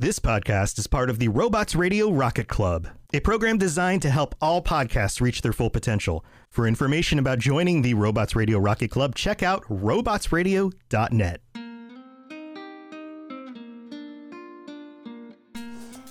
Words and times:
This 0.00 0.18
podcast 0.18 0.78
is 0.78 0.86
part 0.86 1.10
of 1.10 1.18
the 1.18 1.28
Robots 1.28 1.74
Radio 1.74 2.10
Rocket 2.10 2.48
Club, 2.48 2.88
a 3.12 3.20
program 3.20 3.58
designed 3.58 4.00
to 4.00 4.08
help 4.08 4.34
all 4.40 4.62
podcasts 4.62 5.20
reach 5.20 5.42
their 5.42 5.52
full 5.52 5.68
potential. 5.68 6.24
For 6.48 6.66
information 6.66 7.18
about 7.18 7.38
joining 7.38 7.82
the 7.82 7.92
Robots 7.92 8.34
Radio 8.34 8.58
Rocket 8.58 8.90
Club, 8.90 9.14
check 9.14 9.42
out 9.42 9.62
robotsradio.net. 9.64 11.40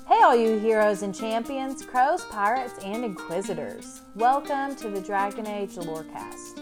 Hey, 0.07 0.21
all 0.23 0.35
you 0.35 0.59
heroes 0.59 1.01
and 1.01 1.15
champions, 1.15 1.83
crows, 1.83 2.23
pirates, 2.25 2.75
and 2.83 3.03
inquisitors. 3.03 4.01
Welcome 4.15 4.75
to 4.75 4.89
the 4.89 5.01
Dragon 5.01 5.47
Age 5.47 5.71
Lorecast. 5.77 6.61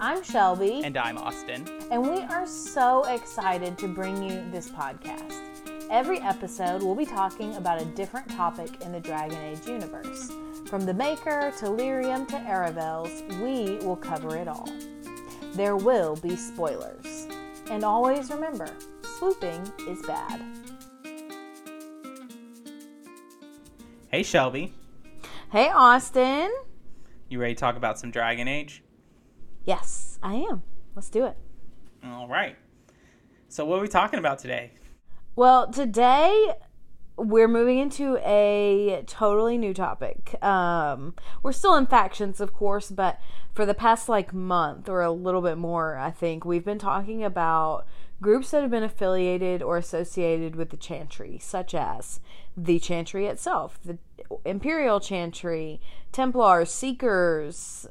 I'm 0.00 0.24
Shelby, 0.24 0.82
And 0.82 0.96
I'm 0.96 1.18
Austin. 1.18 1.68
and 1.92 2.02
we 2.02 2.20
are 2.22 2.48
so 2.48 3.04
excited 3.04 3.78
to 3.78 3.86
bring 3.86 4.20
you 4.24 4.44
this 4.50 4.68
podcast. 4.70 5.53
Every 5.90 6.18
episode, 6.20 6.82
we'll 6.82 6.94
be 6.94 7.04
talking 7.04 7.54
about 7.56 7.80
a 7.80 7.84
different 7.84 8.30
topic 8.30 8.80
in 8.82 8.90
the 8.90 9.00
Dragon 9.00 9.38
Age 9.38 9.66
universe. 9.66 10.32
From 10.66 10.86
the 10.86 10.94
Maker 10.94 11.52
to 11.58 11.66
Lyrium 11.66 12.26
to 12.28 12.36
Aravels, 12.36 13.10
we 13.40 13.76
will 13.84 13.96
cover 13.96 14.36
it 14.36 14.48
all. 14.48 14.68
There 15.52 15.76
will 15.76 16.16
be 16.16 16.36
spoilers. 16.36 17.28
And 17.70 17.84
always 17.84 18.30
remember, 18.30 18.68
swooping 19.18 19.70
is 19.86 20.00
bad. 20.02 20.42
Hey, 24.08 24.22
Shelby. 24.22 24.72
Hey, 25.52 25.68
Austin. 25.68 26.50
You 27.28 27.38
ready 27.38 27.54
to 27.54 27.60
talk 27.60 27.76
about 27.76 27.98
some 27.98 28.10
Dragon 28.10 28.48
Age? 28.48 28.82
Yes, 29.64 30.18
I 30.22 30.36
am. 30.36 30.62
Let's 30.94 31.10
do 31.10 31.26
it. 31.26 31.36
All 32.04 32.26
right. 32.26 32.56
So, 33.48 33.64
what 33.64 33.78
are 33.78 33.82
we 33.82 33.88
talking 33.88 34.18
about 34.18 34.38
today? 34.38 34.72
Well, 35.36 35.68
today 35.68 36.54
we're 37.16 37.48
moving 37.48 37.78
into 37.78 38.18
a 38.24 39.02
totally 39.08 39.58
new 39.58 39.74
topic. 39.74 40.40
Um, 40.40 41.14
we're 41.42 41.50
still 41.50 41.74
in 41.74 41.86
factions, 41.86 42.40
of 42.40 42.52
course, 42.52 42.88
but 42.88 43.20
for 43.52 43.66
the 43.66 43.74
past 43.74 44.08
like 44.08 44.32
month 44.32 44.88
or 44.88 45.02
a 45.02 45.10
little 45.10 45.42
bit 45.42 45.58
more, 45.58 45.96
I 45.96 46.12
think 46.12 46.44
we've 46.44 46.64
been 46.64 46.78
talking 46.78 47.24
about 47.24 47.84
groups 48.20 48.52
that 48.52 48.62
have 48.62 48.70
been 48.70 48.84
affiliated 48.84 49.60
or 49.60 49.76
associated 49.76 50.54
with 50.54 50.70
the 50.70 50.76
Chantry, 50.76 51.38
such 51.40 51.74
as 51.74 52.20
the 52.56 52.78
Chantry 52.78 53.26
itself, 53.26 53.80
the 53.84 53.98
Imperial 54.44 55.00
Chantry, 55.00 55.80
Templars, 56.12 56.70
Seekers, 56.70 57.88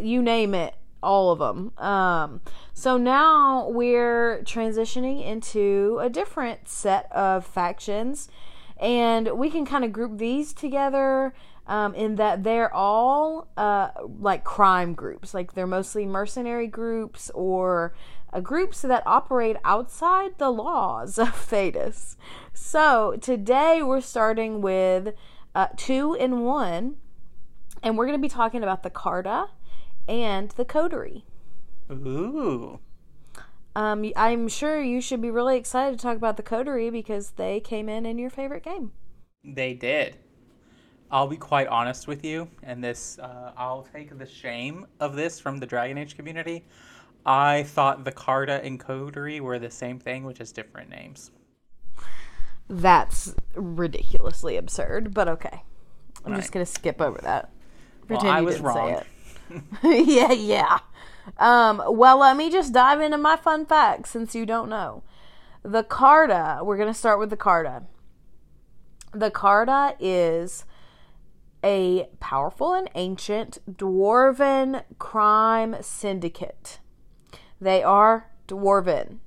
you 0.00 0.22
name 0.22 0.56
it, 0.56 0.74
all 1.02 1.30
of 1.30 1.38
them. 1.38 1.72
Um, 1.78 2.40
so 2.72 2.96
now 2.96 3.68
we're 3.68 4.42
transitioning 4.44 5.24
into 5.24 5.98
a 6.00 6.08
different 6.08 6.68
set 6.68 7.10
of 7.12 7.46
factions, 7.46 8.28
and 8.78 9.38
we 9.38 9.50
can 9.50 9.64
kind 9.64 9.84
of 9.84 9.92
group 9.92 10.18
these 10.18 10.52
together. 10.52 11.34
Um, 11.66 11.94
in 11.94 12.14
that 12.14 12.44
they're 12.44 12.72
all 12.72 13.48
uh, 13.58 13.90
like 14.18 14.42
crime 14.42 14.94
groups, 14.94 15.34
like 15.34 15.52
they're 15.52 15.66
mostly 15.66 16.06
mercenary 16.06 16.66
groups 16.66 17.30
or 17.34 17.92
uh, 18.32 18.40
groups 18.40 18.80
that 18.80 19.02
operate 19.06 19.58
outside 19.66 20.38
the 20.38 20.50
laws 20.50 21.18
of 21.18 21.28
Thedas. 21.28 22.16
So 22.54 23.16
today 23.20 23.82
we're 23.82 24.00
starting 24.00 24.62
with 24.62 25.14
uh, 25.54 25.68
two 25.76 26.14
in 26.14 26.40
one, 26.40 26.96
and 27.82 27.98
we're 27.98 28.06
going 28.06 28.18
to 28.18 28.22
be 28.22 28.28
talking 28.28 28.62
about 28.62 28.82
the 28.82 28.90
Carta 28.90 29.48
and 30.08 30.50
the 30.52 30.64
Coterie. 30.64 31.24
Ooh. 31.90 32.80
Um, 33.76 34.10
I'm 34.16 34.48
sure 34.48 34.82
you 34.82 35.00
should 35.00 35.22
be 35.22 35.30
really 35.30 35.56
excited 35.56 35.98
to 35.98 36.02
talk 36.02 36.16
about 36.16 36.36
the 36.36 36.42
Coterie 36.42 36.90
because 36.90 37.32
they 37.32 37.60
came 37.60 37.88
in 37.88 38.06
in 38.06 38.18
your 38.18 38.30
favorite 38.30 38.64
game. 38.64 38.92
They 39.44 39.74
did. 39.74 40.16
I'll 41.10 41.28
be 41.28 41.36
quite 41.36 41.68
honest 41.68 42.06
with 42.06 42.24
you, 42.24 42.48
and 42.62 42.82
this, 42.82 43.18
uh, 43.18 43.52
I'll 43.56 43.86
take 43.94 44.16
the 44.18 44.26
shame 44.26 44.86
of 45.00 45.14
this 45.14 45.40
from 45.40 45.58
the 45.58 45.66
Dragon 45.66 45.96
Age 45.96 46.16
community. 46.16 46.66
I 47.24 47.62
thought 47.62 48.04
the 48.04 48.12
Carta 48.12 48.62
and 48.64 48.78
Coterie 48.78 49.40
were 49.40 49.58
the 49.58 49.70
same 49.70 49.98
thing, 49.98 50.24
with 50.24 50.38
just 50.38 50.54
different 50.54 50.90
names. 50.90 51.30
That's 52.68 53.34
ridiculously 53.54 54.56
absurd, 54.56 55.14
but 55.14 55.28
okay. 55.28 55.62
I'm 56.24 56.34
just 56.34 56.52
going 56.52 56.64
to 56.64 56.70
skip 56.70 57.00
over 57.00 57.18
that. 57.22 57.50
Well, 58.08 58.18
Pretend 58.18 58.28
I 58.28 58.40
you 58.40 58.46
was 58.46 58.60
wrong. 58.60 59.02
yeah, 59.82 60.32
yeah. 60.32 60.78
Um, 61.38 61.82
well, 61.88 62.18
let 62.18 62.36
me 62.36 62.50
just 62.50 62.72
dive 62.72 63.00
into 63.00 63.18
my 63.18 63.36
fun 63.36 63.66
facts 63.66 64.10
since 64.10 64.34
you 64.34 64.46
don't 64.46 64.68
know. 64.68 65.02
The 65.62 65.82
Carta, 65.82 66.60
we're 66.62 66.76
going 66.76 66.88
to 66.88 66.98
start 66.98 67.18
with 67.18 67.30
the 67.30 67.36
Carta. 67.36 67.82
The 69.12 69.30
Carta 69.30 69.96
is 70.00 70.64
a 71.64 72.08
powerful 72.20 72.72
and 72.72 72.88
ancient 72.94 73.58
dwarven 73.70 74.84
crime 74.98 75.76
syndicate. 75.80 76.78
They 77.60 77.82
are 77.82 78.30
dwarven. 78.46 79.18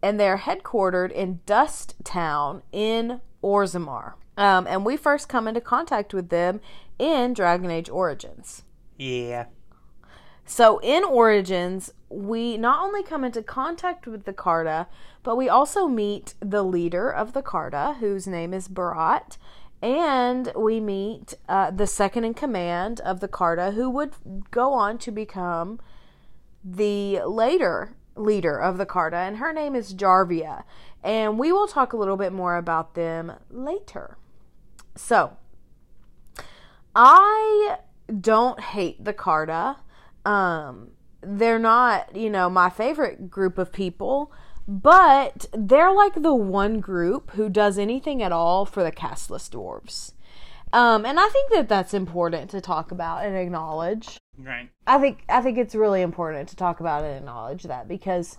And 0.00 0.20
they're 0.20 0.38
headquartered 0.38 1.10
in 1.10 1.40
Dust 1.44 1.96
Town 2.04 2.62
in 2.70 3.20
Orzammar. 3.42 4.14
Um, 4.36 4.68
and 4.68 4.84
we 4.84 4.96
first 4.96 5.28
come 5.28 5.48
into 5.48 5.60
contact 5.60 6.14
with 6.14 6.28
them 6.28 6.60
in 6.98 7.34
Dragon 7.34 7.70
Age 7.70 7.88
Origins. 7.88 8.62
Yeah. 8.98 9.46
So 10.44 10.78
in 10.82 11.04
Origins, 11.04 11.92
we 12.08 12.56
not 12.56 12.82
only 12.82 13.02
come 13.02 13.22
into 13.22 13.42
contact 13.42 14.06
with 14.06 14.24
the 14.24 14.32
Carta, 14.32 14.86
but 15.22 15.36
we 15.36 15.48
also 15.48 15.86
meet 15.86 16.34
the 16.40 16.62
leader 16.62 17.10
of 17.10 17.32
the 17.32 17.42
Carta, 17.42 17.96
whose 18.00 18.26
name 18.26 18.54
is 18.54 18.66
Beraht, 18.66 19.36
and 19.82 20.50
we 20.56 20.80
meet 20.80 21.34
uh, 21.48 21.70
the 21.70 21.86
second 21.86 22.24
in 22.24 22.34
command 22.34 23.00
of 23.00 23.20
the 23.20 23.28
Carta, 23.28 23.72
who 23.72 23.88
would 23.90 24.14
go 24.50 24.72
on 24.72 24.98
to 24.98 25.10
become 25.10 25.78
the 26.64 27.20
later 27.26 27.94
leader 28.16 28.58
of 28.58 28.78
the 28.78 28.86
Carta, 28.86 29.16
and 29.16 29.36
her 29.36 29.52
name 29.52 29.76
is 29.76 29.94
Jarvia. 29.94 30.64
And 31.04 31.38
we 31.38 31.52
will 31.52 31.68
talk 31.68 31.92
a 31.92 31.96
little 31.96 32.16
bit 32.16 32.32
more 32.32 32.56
about 32.56 32.94
them 32.94 33.34
later. 33.50 34.16
So, 34.96 35.36
I 36.94 37.78
don't 38.20 38.60
hate 38.60 39.04
the 39.04 39.12
Carta. 39.12 39.76
Um, 40.24 40.92
they're 41.20 41.58
not, 41.58 42.14
you 42.14 42.30
know, 42.30 42.48
my 42.48 42.70
favorite 42.70 43.30
group 43.30 43.58
of 43.58 43.72
people, 43.72 44.32
but 44.66 45.46
they're 45.52 45.92
like 45.92 46.14
the 46.14 46.34
one 46.34 46.80
group 46.80 47.32
who 47.32 47.48
does 47.48 47.78
anything 47.78 48.22
at 48.22 48.32
all 48.32 48.66
for 48.66 48.82
the 48.82 48.92
castless 48.92 49.48
dwarves. 49.48 50.12
Um, 50.72 51.06
and 51.06 51.18
I 51.18 51.28
think 51.28 51.50
that 51.52 51.68
that's 51.68 51.94
important 51.94 52.50
to 52.50 52.60
talk 52.60 52.92
about 52.92 53.24
and 53.24 53.34
acknowledge. 53.34 54.18
Right. 54.38 54.68
I 54.86 54.98
think 54.98 55.24
I 55.28 55.40
think 55.40 55.58
it's 55.58 55.74
really 55.74 56.02
important 56.02 56.48
to 56.50 56.56
talk 56.56 56.80
about 56.80 57.04
and 57.04 57.16
acknowledge 57.16 57.64
that 57.64 57.88
because 57.88 58.36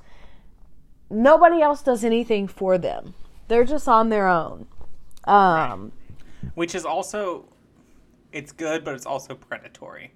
nobody 1.09 1.61
else 1.61 1.81
does 1.81 2.03
anything 2.03 2.47
for 2.47 2.77
them. 2.77 3.15
They're 3.47 3.65
just 3.65 3.87
on 3.87 4.09
their 4.09 4.27
own. 4.27 4.67
Um, 5.25 5.91
Which 6.53 6.75
is 6.75 6.85
also, 6.85 7.45
it's 8.31 8.51
good, 8.51 8.83
but 8.83 8.95
it's 8.95 9.05
also 9.05 9.35
predatory. 9.35 10.13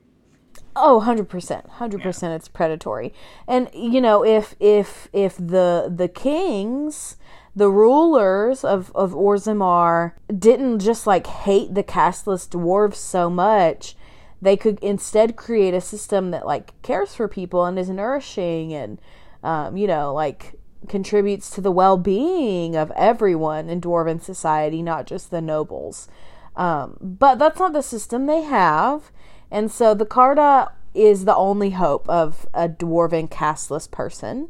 Oh, 0.76 1.04
100%. 1.06 1.70
100% 1.70 2.36
it's 2.36 2.48
predatory. 2.48 3.14
And 3.48 3.70
you 3.74 4.02
know, 4.02 4.24
if 4.26 4.56
if 4.60 5.08
if 5.14 5.38
the 5.38 5.92
the 5.96 6.08
kings, 6.08 7.18
the 7.56 7.70
rulers 7.70 8.64
of 8.64 8.92
of 8.96 9.14
Orzammar 9.14 10.14
didn't 10.36 10.80
just 10.80 11.06
like 11.06 11.28
hate 11.28 11.76
the 11.76 11.84
castless 11.84 12.48
dwarves 12.48 12.96
so 12.96 13.30
much, 13.30 13.96
they 14.42 14.58
could 14.58 14.80
instead 14.82 15.36
create 15.36 15.74
a 15.74 15.82
system 15.82 16.32
that 16.32 16.46
like 16.46 16.80
cares 16.82 17.14
for 17.14 17.28
people 17.28 17.66
and 17.66 17.78
is 17.78 17.90
nourishing 17.90 18.74
and 18.74 19.00
um, 19.44 19.78
you 19.78 19.88
know, 19.88 20.14
like 20.14 20.56
contributes 20.88 21.50
to 21.52 21.62
the 21.62 21.72
well-being 21.72 22.76
of 22.76 22.92
everyone 22.92 23.70
in 23.70 23.80
dwarven 23.80 24.22
society, 24.22 24.82
not 24.82 25.06
just 25.06 25.32
the 25.32 25.42
nobles. 25.42 26.08
Um, 26.56 26.98
but 27.02 27.40
that's 27.40 27.60
not 27.60 27.74
the 27.74 27.82
system 27.82 28.26
they 28.26 28.42
have. 28.42 29.12
And 29.50 29.72
so 29.72 29.94
the 29.94 30.06
Carta 30.06 30.72
is 30.94 31.26
the 31.26 31.36
only 31.36 31.72
hope 31.72 32.08
of 32.08 32.46
a 32.54 32.70
dwarven 32.70 33.30
castless 33.30 33.88
person. 33.88 34.50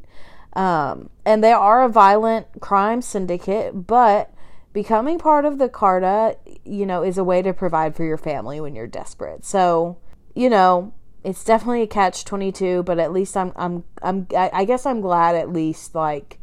Um, 0.54 1.10
and 1.26 1.44
they 1.44 1.52
are 1.52 1.84
a 1.84 1.90
violent 1.90 2.48
crime 2.60 3.02
syndicate, 3.02 3.88
but 3.88 4.34
becoming 4.72 5.18
part 5.18 5.46
of 5.46 5.58
the 5.58 5.70
Carta, 5.70 6.38
you 6.64 6.86
know, 6.86 7.04
is 7.04 7.18
a 7.18 7.24
way 7.24 7.42
to 7.42 7.54
provide 7.54 7.96
for 7.96 8.04
your 8.04 8.18
family 8.18 8.60
when 8.60 8.76
you're 8.76 8.88
desperate. 8.88 9.46
So, 9.46 9.98
you 10.36 10.50
know, 10.50 10.94
it's 11.24 11.44
definitely 11.44 11.84
a 11.84 11.88
catch 11.88 12.26
22, 12.26 12.84
but 12.84 13.00
at 13.00 13.14
least 13.14 13.38
I'm, 13.38 13.54
I'm, 13.56 13.84
I'm, 14.02 14.28
I 14.36 14.50
I 14.54 14.66
guess 14.66 14.86
I'm 14.86 15.02
glad 15.02 15.36
at 15.36 15.52
least 15.52 15.96
like 15.96 16.40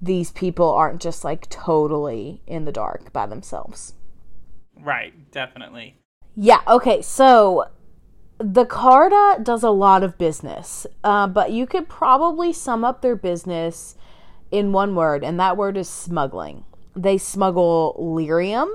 these 0.00 0.30
people 0.30 0.72
aren't 0.72 1.00
just 1.00 1.24
like 1.24 1.48
totally 1.50 2.40
in 2.46 2.64
the 2.64 2.72
dark 2.72 3.12
by 3.12 3.26
themselves. 3.26 3.94
Right. 4.82 5.30
Definitely. 5.30 5.96
Yeah, 6.36 6.60
okay, 6.68 7.02
so 7.02 7.66
the 8.38 8.64
Carta 8.64 9.42
does 9.42 9.62
a 9.64 9.70
lot 9.70 10.02
of 10.04 10.16
business, 10.18 10.86
uh, 11.02 11.26
but 11.26 11.50
you 11.50 11.66
could 11.66 11.88
probably 11.88 12.52
sum 12.52 12.84
up 12.84 13.02
their 13.02 13.16
business 13.16 13.96
in 14.52 14.72
one 14.72 14.94
word, 14.94 15.24
and 15.24 15.38
that 15.40 15.56
word 15.56 15.76
is 15.76 15.88
smuggling. 15.88 16.64
they 16.94 17.18
smuggle 17.18 17.96
lyrium. 17.98 18.68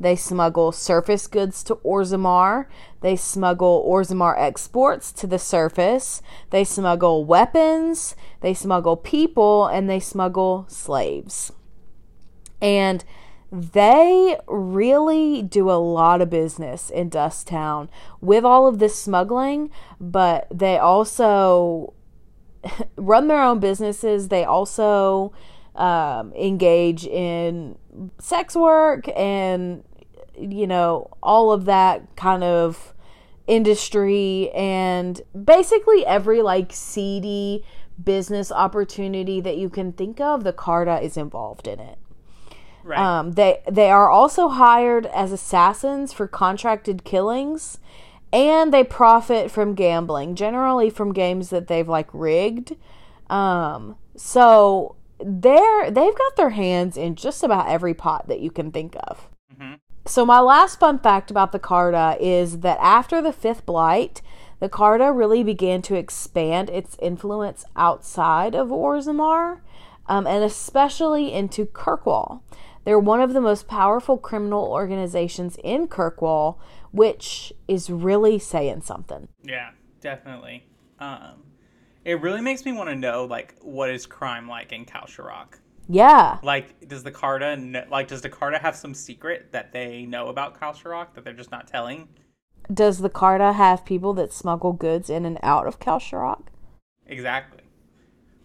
They 0.00 0.16
smuggle 0.16 0.70
surface 0.72 1.26
goods 1.26 1.62
to 1.64 1.74
Orzammar. 1.76 2.66
They 3.00 3.16
smuggle 3.16 3.84
Orzammar 3.88 4.34
exports 4.38 5.12
to 5.14 5.26
the 5.26 5.38
surface. 5.38 6.22
They 6.50 6.64
smuggle 6.64 7.24
weapons. 7.24 8.14
They 8.40 8.54
smuggle 8.54 8.96
people. 8.96 9.66
And 9.66 9.90
they 9.90 9.98
smuggle 10.00 10.66
slaves. 10.68 11.52
And 12.62 13.04
they 13.50 14.36
really 14.46 15.42
do 15.42 15.70
a 15.70 15.80
lot 15.80 16.20
of 16.20 16.28
business 16.28 16.90
in 16.90 17.08
Dust 17.08 17.46
Town 17.46 17.88
with 18.20 18.44
all 18.44 18.66
of 18.66 18.78
this 18.78 19.00
smuggling, 19.00 19.70
but 19.98 20.46
they 20.52 20.76
also 20.76 21.94
run 22.96 23.28
their 23.28 23.42
own 23.42 23.58
businesses. 23.58 24.28
They 24.28 24.44
also 24.44 25.32
um, 25.74 26.32
engage 26.34 27.06
in 27.06 27.78
sex 28.18 28.54
work 28.54 29.08
and, 29.16 29.82
you 30.38 30.66
know, 30.66 31.08
all 31.22 31.50
of 31.50 31.64
that 31.64 32.16
kind 32.16 32.44
of 32.44 32.94
industry 33.46 34.50
and 34.50 35.22
basically 35.44 36.04
every 36.04 36.42
like 36.42 36.70
seedy 36.70 37.64
business 38.02 38.52
opportunity 38.52 39.40
that 39.40 39.56
you 39.56 39.70
can 39.70 39.92
think 39.92 40.20
of, 40.20 40.44
the 40.44 40.52
Carta 40.52 41.00
is 41.00 41.16
involved 41.16 41.66
in 41.66 41.80
it. 41.80 41.98
Right. 42.88 42.98
Um, 42.98 43.32
they 43.32 43.60
they 43.70 43.90
are 43.90 44.10
also 44.10 44.48
hired 44.48 45.04
as 45.06 45.30
assassins 45.30 46.14
for 46.14 46.26
contracted 46.26 47.04
killings, 47.04 47.78
and 48.32 48.72
they 48.72 48.82
profit 48.82 49.50
from 49.50 49.74
gambling, 49.74 50.34
generally 50.34 50.88
from 50.88 51.12
games 51.12 51.50
that 51.50 51.66
they've 51.66 51.88
like 51.88 52.08
rigged. 52.12 52.76
Um, 53.28 53.96
so 54.16 54.96
they're 55.22 55.90
they've 55.90 56.16
got 56.16 56.36
their 56.36 56.50
hands 56.50 56.96
in 56.96 57.14
just 57.14 57.42
about 57.42 57.68
every 57.68 57.92
pot 57.92 58.26
that 58.28 58.40
you 58.40 58.50
can 58.50 58.72
think 58.72 58.96
of. 59.00 59.28
So 60.06 60.24
my 60.24 60.40
last 60.40 60.80
fun 60.80 60.98
fact 60.98 61.30
about 61.30 61.52
the 61.52 61.58
Carta 61.58 62.16
is 62.18 62.60
that 62.60 62.78
after 62.80 63.20
the 63.20 63.34
fifth 63.34 63.66
blight, 63.66 64.22
the 64.58 64.70
Carta 64.70 65.12
really 65.12 65.42
began 65.42 65.82
to 65.82 65.96
expand 65.96 66.70
its 66.70 66.96
influence 67.02 67.66
outside 67.76 68.54
of 68.54 68.68
Orzammar, 68.68 69.60
um, 70.06 70.26
and 70.26 70.42
especially 70.42 71.34
into 71.34 71.66
Kirkwall. 71.66 72.40
They're 72.88 72.98
one 72.98 73.20
of 73.20 73.34
the 73.34 73.40
most 73.42 73.68
powerful 73.68 74.16
criminal 74.16 74.64
organizations 74.64 75.58
in 75.62 75.88
Kirkwall, 75.88 76.56
which 76.90 77.52
is 77.68 77.90
really 77.90 78.38
saying 78.38 78.80
something. 78.80 79.28
Yeah, 79.42 79.72
definitely. 80.00 80.64
Um, 80.98 81.42
it 82.06 82.18
really 82.22 82.40
makes 82.40 82.64
me 82.64 82.72
want 82.72 82.88
to 82.88 82.96
know, 82.96 83.26
like, 83.26 83.56
what 83.60 83.90
is 83.90 84.06
crime 84.06 84.48
like 84.48 84.72
in 84.72 84.86
Kalsharok? 84.86 85.58
Yeah. 85.86 86.38
Like, 86.42 86.88
does 86.88 87.02
the 87.02 87.10
Carta 87.10 87.58
kn- 87.60 87.88
like 87.90 88.08
does 88.08 88.22
the 88.22 88.30
Carta 88.30 88.56
have 88.56 88.74
some 88.74 88.94
secret 88.94 89.52
that 89.52 89.70
they 89.70 90.06
know 90.06 90.28
about 90.28 90.58
Kalsharok 90.58 91.12
that 91.12 91.24
they're 91.24 91.34
just 91.34 91.50
not 91.50 91.68
telling? 91.68 92.08
Does 92.72 93.00
the 93.00 93.10
Carta 93.10 93.52
have 93.52 93.84
people 93.84 94.14
that 94.14 94.32
smuggle 94.32 94.72
goods 94.72 95.10
in 95.10 95.26
and 95.26 95.38
out 95.42 95.66
of 95.66 95.78
Kalsharok? 95.78 96.44
Exactly. 97.06 97.64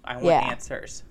I 0.03 0.15
want 0.15 0.25
Yeah. 0.25 0.41
answers. 0.41 1.03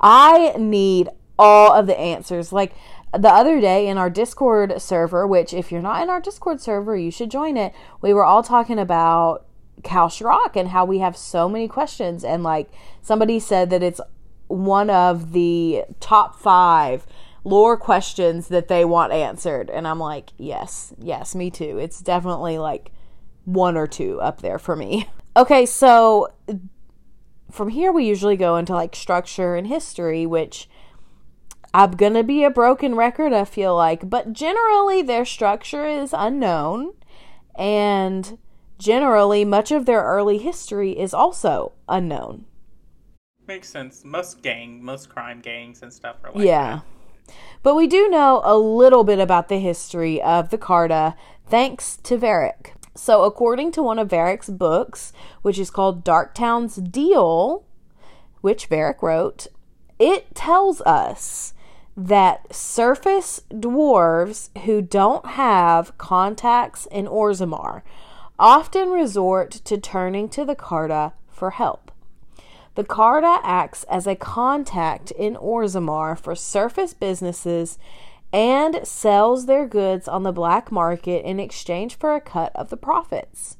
I 0.00 0.54
need 0.56 1.10
all 1.38 1.72
of 1.72 1.86
the 1.86 1.98
answers. 1.98 2.52
Like 2.52 2.74
the 3.16 3.30
other 3.30 3.60
day 3.60 3.86
in 3.88 3.98
our 3.98 4.10
Discord 4.10 4.80
server, 4.80 5.26
which 5.26 5.52
if 5.52 5.70
you're 5.70 5.82
not 5.82 6.02
in 6.02 6.10
our 6.10 6.20
Discord 6.20 6.60
server, 6.60 6.96
you 6.96 7.10
should 7.10 7.30
join 7.30 7.56
it. 7.56 7.72
We 8.00 8.14
were 8.14 8.24
all 8.24 8.42
talking 8.42 8.78
about 8.78 9.46
Kalsharok 9.82 10.56
and 10.56 10.68
how 10.68 10.84
we 10.84 10.98
have 10.98 11.16
so 11.16 11.48
many 11.48 11.68
questions. 11.68 12.24
And 12.24 12.42
like 12.42 12.70
somebody 13.00 13.38
said 13.38 13.70
that 13.70 13.82
it's 13.82 14.00
one 14.48 14.90
of 14.90 15.32
the 15.32 15.84
top 16.00 16.38
five 16.38 17.06
lore 17.44 17.76
questions 17.76 18.48
that 18.48 18.68
they 18.68 18.84
want 18.84 19.12
answered. 19.12 19.70
And 19.70 19.86
I'm 19.86 19.98
like, 19.98 20.30
yes, 20.38 20.94
yes, 20.98 21.34
me 21.34 21.50
too. 21.50 21.78
It's 21.78 22.00
definitely 22.00 22.58
like 22.58 22.92
one 23.44 23.76
or 23.76 23.86
two 23.86 24.20
up 24.20 24.40
there 24.42 24.58
for 24.58 24.76
me. 24.76 25.08
Okay, 25.34 25.64
so 25.64 26.28
from 27.50 27.70
here 27.70 27.90
we 27.90 28.04
usually 28.04 28.36
go 28.36 28.56
into 28.56 28.74
like 28.74 28.94
structure 28.94 29.54
and 29.54 29.66
history, 29.66 30.26
which 30.26 30.68
I'm 31.74 31.92
gonna 31.92 32.22
be 32.22 32.44
a 32.44 32.50
broken 32.50 32.94
record, 32.94 33.32
I 33.32 33.44
feel 33.44 33.74
like, 33.74 34.08
but 34.10 34.32
generally 34.32 35.02
their 35.02 35.24
structure 35.24 35.86
is 35.86 36.14
unknown, 36.16 36.92
and 37.54 38.38
generally 38.78 39.44
much 39.44 39.72
of 39.72 39.86
their 39.86 40.02
early 40.02 40.38
history 40.38 40.98
is 40.98 41.14
also 41.14 41.72
unknown. 41.88 42.44
Makes 43.46 43.70
sense. 43.70 44.04
Most 44.04 44.42
gang, 44.42 44.84
most 44.84 45.08
crime 45.08 45.40
gangs 45.40 45.82
and 45.82 45.92
stuff 45.92 46.16
are 46.24 46.32
like 46.32 46.44
Yeah. 46.44 46.80
But 47.62 47.74
we 47.74 47.86
do 47.86 48.08
know 48.08 48.42
a 48.44 48.56
little 48.56 49.04
bit 49.04 49.18
about 49.18 49.48
the 49.48 49.58
history 49.58 50.20
of 50.20 50.50
the 50.50 50.58
Carta 50.58 51.14
thanks 51.46 51.96
to 51.98 52.18
Varric. 52.18 52.72
So, 52.94 53.24
according 53.24 53.72
to 53.72 53.82
one 53.82 53.98
of 53.98 54.08
Varric's 54.08 54.50
books, 54.50 55.12
which 55.40 55.58
is 55.58 55.70
called 55.70 56.04
Darktown's 56.04 56.76
Deal, 56.76 57.64
which 58.42 58.68
Varric 58.68 59.00
wrote, 59.00 59.46
it 59.98 60.34
tells 60.34 60.80
us 60.82 61.54
that 61.96 62.54
surface 62.54 63.42
dwarves 63.50 64.48
who 64.62 64.80
don't 64.80 65.26
have 65.26 65.96
contacts 65.98 66.86
in 66.86 67.06
Orzammar 67.06 67.82
often 68.38 68.90
resort 68.90 69.50
to 69.50 69.78
turning 69.78 70.28
to 70.30 70.44
the 70.44 70.54
Carta 70.54 71.12
for 71.28 71.50
help. 71.50 71.90
The 72.74 72.84
Carta 72.84 73.38
acts 73.42 73.84
as 73.84 74.06
a 74.06 74.16
contact 74.16 75.10
in 75.10 75.36
Orzammar 75.36 76.18
for 76.18 76.34
surface 76.34 76.94
businesses 76.94 77.78
and 78.32 78.80
sells 78.86 79.44
their 79.44 79.66
goods 79.66 80.08
on 80.08 80.22
the 80.22 80.32
black 80.32 80.72
market 80.72 81.24
in 81.24 81.38
exchange 81.38 81.96
for 81.96 82.14
a 82.14 82.20
cut 82.20 82.50
of 82.54 82.70
the 82.70 82.78
profits. 82.78 83.58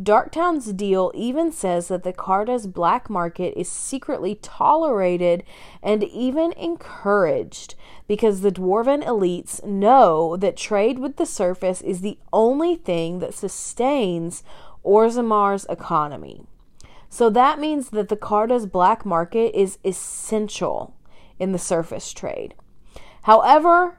Darktown's 0.00 0.72
deal 0.72 1.10
even 1.12 1.50
says 1.50 1.88
that 1.88 2.04
the 2.04 2.12
Carta's 2.12 2.68
black 2.68 3.10
market 3.10 3.58
is 3.58 3.68
secretly 3.68 4.36
tolerated 4.36 5.42
and 5.82 6.04
even 6.04 6.52
encouraged 6.52 7.74
because 8.06 8.40
the 8.40 8.52
dwarven 8.52 9.04
elites 9.04 9.64
know 9.64 10.36
that 10.36 10.56
trade 10.56 11.00
with 11.00 11.16
the 11.16 11.26
surface 11.26 11.80
is 11.80 12.00
the 12.00 12.18
only 12.32 12.76
thing 12.76 13.18
that 13.18 13.34
sustains 13.34 14.44
Orzammar's 14.84 15.66
economy. 15.68 16.42
So 17.10 17.28
that 17.30 17.58
means 17.58 17.90
that 17.90 18.08
the 18.08 18.16
Carta's 18.16 18.66
black 18.66 19.04
market 19.04 19.58
is 19.58 19.78
essential 19.84 20.94
in 21.40 21.50
the 21.50 21.58
surface 21.58 22.12
trade. 22.12 22.54
However, 23.22 23.98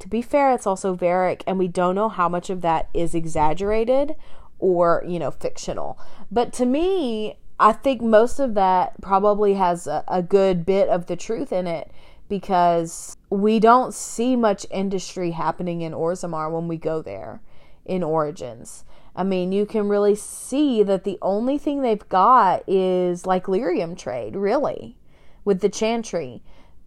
to 0.00 0.08
be 0.08 0.20
fair, 0.20 0.52
it's 0.52 0.66
also 0.66 0.94
Varric, 0.96 1.42
and 1.46 1.58
we 1.58 1.68
don't 1.68 1.94
know 1.94 2.08
how 2.08 2.28
much 2.28 2.50
of 2.50 2.60
that 2.62 2.88
is 2.92 3.14
exaggerated 3.14 4.16
or, 4.60 5.04
you 5.06 5.18
know, 5.18 5.30
fictional. 5.30 5.98
But 6.30 6.52
to 6.54 6.66
me, 6.66 7.38
I 7.58 7.72
think 7.72 8.00
most 8.00 8.38
of 8.38 8.54
that 8.54 9.00
probably 9.02 9.54
has 9.54 9.86
a, 9.86 10.04
a 10.08 10.22
good 10.22 10.64
bit 10.64 10.88
of 10.88 11.06
the 11.06 11.16
truth 11.16 11.52
in 11.52 11.66
it 11.66 11.90
because 12.28 13.16
we 13.28 13.58
don't 13.58 13.92
see 13.92 14.36
much 14.36 14.64
industry 14.70 15.32
happening 15.32 15.82
in 15.82 15.92
Orzammar 15.92 16.50
when 16.50 16.68
we 16.68 16.76
go 16.76 17.02
there 17.02 17.42
in 17.84 18.02
Origins. 18.02 18.84
I 19.14 19.24
mean, 19.24 19.52
you 19.52 19.66
can 19.66 19.88
really 19.88 20.14
see 20.14 20.82
that 20.84 21.04
the 21.04 21.18
only 21.20 21.58
thing 21.58 21.82
they've 21.82 22.08
got 22.08 22.62
is 22.68 23.26
like 23.26 23.46
lyrium 23.46 23.98
trade, 23.98 24.36
really, 24.36 24.96
with 25.44 25.60
the 25.60 25.68
chantry. 25.68 26.42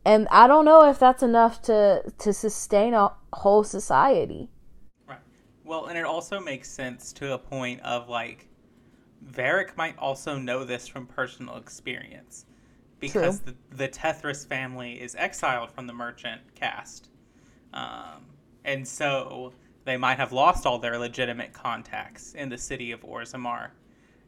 And 0.05 0.27
I 0.31 0.47
don't 0.47 0.65
know 0.65 0.89
if 0.89 0.97
that's 0.97 1.21
enough 1.21 1.61
to 1.63 2.03
to 2.17 2.33
sustain 2.33 2.93
a 2.93 3.13
whole 3.33 3.63
society. 3.63 4.49
Well, 5.63 5.85
and 5.85 5.97
it 5.97 6.05
also 6.05 6.39
makes 6.39 6.69
sense 6.69 7.13
to 7.13 7.33
a 7.33 7.37
point 7.37 7.81
of 7.81 8.09
like, 8.09 8.47
Varric 9.25 9.77
might 9.77 9.97
also 9.97 10.37
know 10.37 10.63
this 10.63 10.87
from 10.87 11.07
personal 11.07 11.55
experience, 11.57 12.45
because 12.99 13.39
the, 13.39 13.55
the 13.71 13.87
Tethras 13.87 14.45
family 14.45 15.01
is 15.01 15.15
exiled 15.15 15.71
from 15.71 15.87
the 15.87 15.93
merchant 15.93 16.41
caste, 16.55 17.09
um, 17.73 18.25
and 18.65 18.87
so 18.87 19.53
they 19.85 19.97
might 19.97 20.17
have 20.17 20.31
lost 20.31 20.65
all 20.65 20.79
their 20.79 20.97
legitimate 20.97 21.53
contacts 21.53 22.33
in 22.33 22.49
the 22.49 22.57
city 22.57 22.91
of 22.91 23.01
Orzammar. 23.01 23.71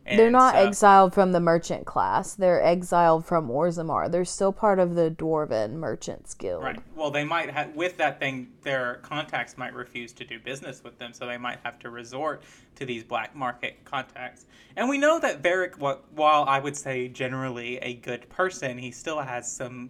They're 0.08 0.30
not 0.30 0.54
so- 0.54 0.60
exiled 0.68 1.14
from 1.16 1.32
the 1.32 1.40
merchant 1.40 1.86
class. 1.86 2.36
They're 2.36 2.62
exiled 2.64 3.26
from 3.26 3.50
Orzammar. 3.50 4.12
They're 4.12 4.24
still 4.24 4.54
part 4.54 4.78
of 4.78 4.94
the 4.94 5.10
Dwarven 5.10 5.74
Merchants 5.74 6.36
Guild. 6.36 6.64
Right. 6.64 6.80
Well, 6.96 7.10
they 7.10 7.24
might 7.24 7.50
have 7.50 7.76
with 7.76 7.98
that 7.98 8.20
thing. 8.20 8.50
Their 8.62 8.96
contacts 9.02 9.58
might 9.58 9.74
refuse 9.74 10.14
to 10.14 10.24
do 10.24 10.40
business 10.40 10.84
with 10.84 11.00
them, 11.00 11.12
so 11.12 11.26
they 11.26 11.38
might 11.38 11.58
have 11.64 11.80
to 11.80 11.90
resort 11.90 12.44
to 12.76 12.86
these 12.86 13.04
black 13.04 13.36
market 13.36 13.84
contacts. 13.84 14.46
And 14.76 14.88
we 14.90 14.98
know 15.00 15.20
that 15.20 15.42
Varric, 15.42 15.78
while 15.80 16.44
I 16.48 16.60
would 16.60 16.76
say 16.78 17.08
generally 17.08 17.78
a 17.78 17.96
good 17.96 18.30
person, 18.30 18.78
he 18.78 18.92
still 18.92 19.22
has 19.22 19.52
some 19.52 19.90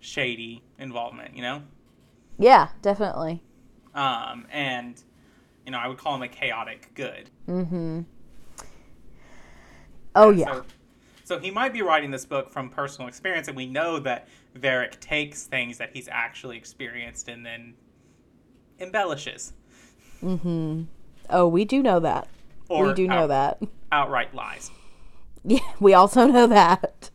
shady 0.00 0.62
involvement. 0.78 1.34
You 1.34 1.42
know, 1.42 1.62
Yeah, 2.38 2.68
definitely. 2.82 3.42
um, 3.94 4.46
and 4.52 5.02
you 5.66 5.72
know 5.72 5.78
I 5.78 5.88
would 5.88 5.98
call 5.98 6.14
him 6.14 6.22
a 6.22 6.28
chaotic 6.28 6.90
good. 6.94 7.30
Oh 10.14 10.30
yeah. 10.30 10.52
So, 10.52 10.64
so 11.24 11.38
he 11.38 11.50
might 11.50 11.72
be 11.72 11.82
writing 11.82 12.10
this 12.10 12.24
book 12.24 12.50
from 12.50 12.68
personal 12.68 13.08
experience, 13.08 13.48
and 13.48 13.56
we 13.56 13.66
know 13.66 13.98
that 14.00 14.28
Varric 14.58 15.00
takes 15.00 15.44
things 15.44 15.78
that 15.78 15.90
he's 15.94 16.08
actually 16.10 16.56
experienced 16.56 17.28
and 17.28 17.44
then 17.44 17.74
embellishes. 18.78 19.52
Hmm. 20.20 20.82
Oh, 21.30 21.48
we 21.48 21.64
do 21.64 21.82
know 21.82 22.00
that. 22.00 22.28
Or 22.68 22.86
we 22.88 22.94
do 22.94 23.06
know 23.08 23.24
out- 23.24 23.28
that. 23.28 23.62
Outright 23.90 24.34
lies. 24.34 24.70
Yeah, 25.44 25.58
we 25.80 25.92
also 25.92 26.26
know 26.28 26.46
that. 26.46 27.10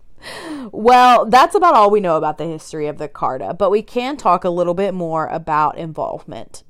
Well, 0.73 1.25
that's 1.27 1.55
about 1.55 1.75
all 1.75 1.89
we 1.89 2.01
know 2.01 2.17
about 2.17 2.37
the 2.37 2.43
history 2.45 2.87
of 2.87 2.97
the 2.97 3.07
Carta, 3.07 3.53
but 3.53 3.71
we 3.71 3.81
can 3.81 4.17
talk 4.17 4.43
a 4.43 4.49
little 4.49 4.73
bit 4.73 4.93
more 4.93 5.27
about 5.27 5.77
involvement. 5.77 6.63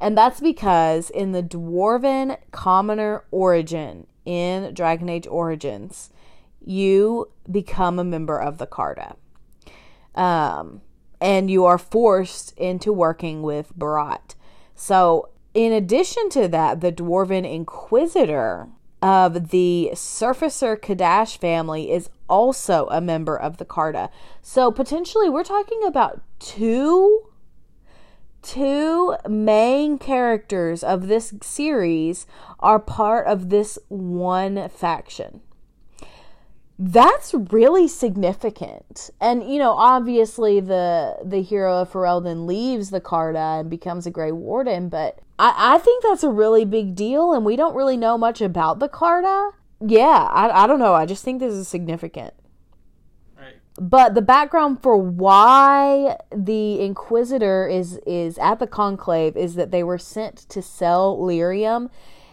And 0.00 0.16
that's 0.16 0.40
because 0.40 1.10
in 1.10 1.32
the 1.32 1.42
Dwarven 1.42 2.36
Commoner 2.52 3.24
origin 3.32 4.06
in 4.28 4.74
Dragon 4.74 5.08
Age 5.08 5.26
Origins, 5.26 6.10
you 6.60 7.30
become 7.50 7.98
a 7.98 8.04
member 8.04 8.38
of 8.38 8.58
the 8.58 8.66
Carta. 8.66 9.16
Um, 10.14 10.82
and 11.18 11.50
you 11.50 11.64
are 11.64 11.78
forced 11.78 12.52
into 12.58 12.92
working 12.92 13.40
with 13.40 13.76
Beraht. 13.78 14.34
So, 14.74 15.30
in 15.54 15.72
addition 15.72 16.28
to 16.30 16.46
that, 16.48 16.82
the 16.82 16.92
Dwarven 16.92 17.50
Inquisitor 17.50 18.68
of 19.00 19.48
the 19.48 19.92
Surfacer 19.94 20.76
Cadash 20.76 21.38
family 21.38 21.90
is 21.90 22.10
also 22.28 22.86
a 22.90 23.00
member 23.00 23.34
of 23.34 23.56
the 23.56 23.64
Carta. 23.64 24.10
So, 24.42 24.70
potentially, 24.70 25.30
we're 25.30 25.42
talking 25.42 25.82
about 25.84 26.20
two 26.38 27.27
two 28.42 29.16
main 29.28 29.98
characters 29.98 30.82
of 30.82 31.08
this 31.08 31.34
series 31.42 32.26
are 32.60 32.78
part 32.78 33.26
of 33.26 33.50
this 33.50 33.78
one 33.88 34.68
faction. 34.68 35.40
That's 36.78 37.34
really 37.34 37.88
significant. 37.88 39.10
And 39.20 39.50
you 39.50 39.58
know, 39.58 39.72
obviously 39.72 40.60
the 40.60 41.16
the 41.24 41.42
hero 41.42 41.82
of 41.82 41.92
Ferelden 41.92 42.46
leaves 42.46 42.90
the 42.90 43.00
Carta 43.00 43.38
and 43.38 43.70
becomes 43.70 44.06
a 44.06 44.12
Grey 44.12 44.30
Warden, 44.30 44.88
but 44.88 45.18
I, 45.40 45.74
I 45.74 45.78
think 45.78 46.04
that's 46.04 46.22
a 46.22 46.30
really 46.30 46.64
big 46.64 46.94
deal 46.94 47.32
and 47.32 47.44
we 47.44 47.56
don't 47.56 47.74
really 47.74 47.96
know 47.96 48.16
much 48.16 48.40
about 48.40 48.78
the 48.78 48.88
Carta. 48.88 49.50
Yeah, 49.80 50.28
I, 50.30 50.64
I 50.64 50.66
don't 50.68 50.78
know. 50.78 50.94
I 50.94 51.04
just 51.04 51.24
think 51.24 51.40
this 51.40 51.54
is 51.54 51.66
significant. 51.66 52.34
But 53.78 54.14
the 54.14 54.22
background 54.22 54.82
for 54.82 54.96
why 54.96 56.16
the 56.34 56.80
Inquisitor 56.80 57.68
is 57.68 58.00
is 58.06 58.36
at 58.38 58.58
the 58.58 58.66
conclave 58.66 59.36
is 59.36 59.54
that 59.54 59.70
they 59.70 59.84
were 59.84 59.98
sent 59.98 60.36
to 60.48 60.60
sell 60.60 61.16
lyrium 61.16 61.88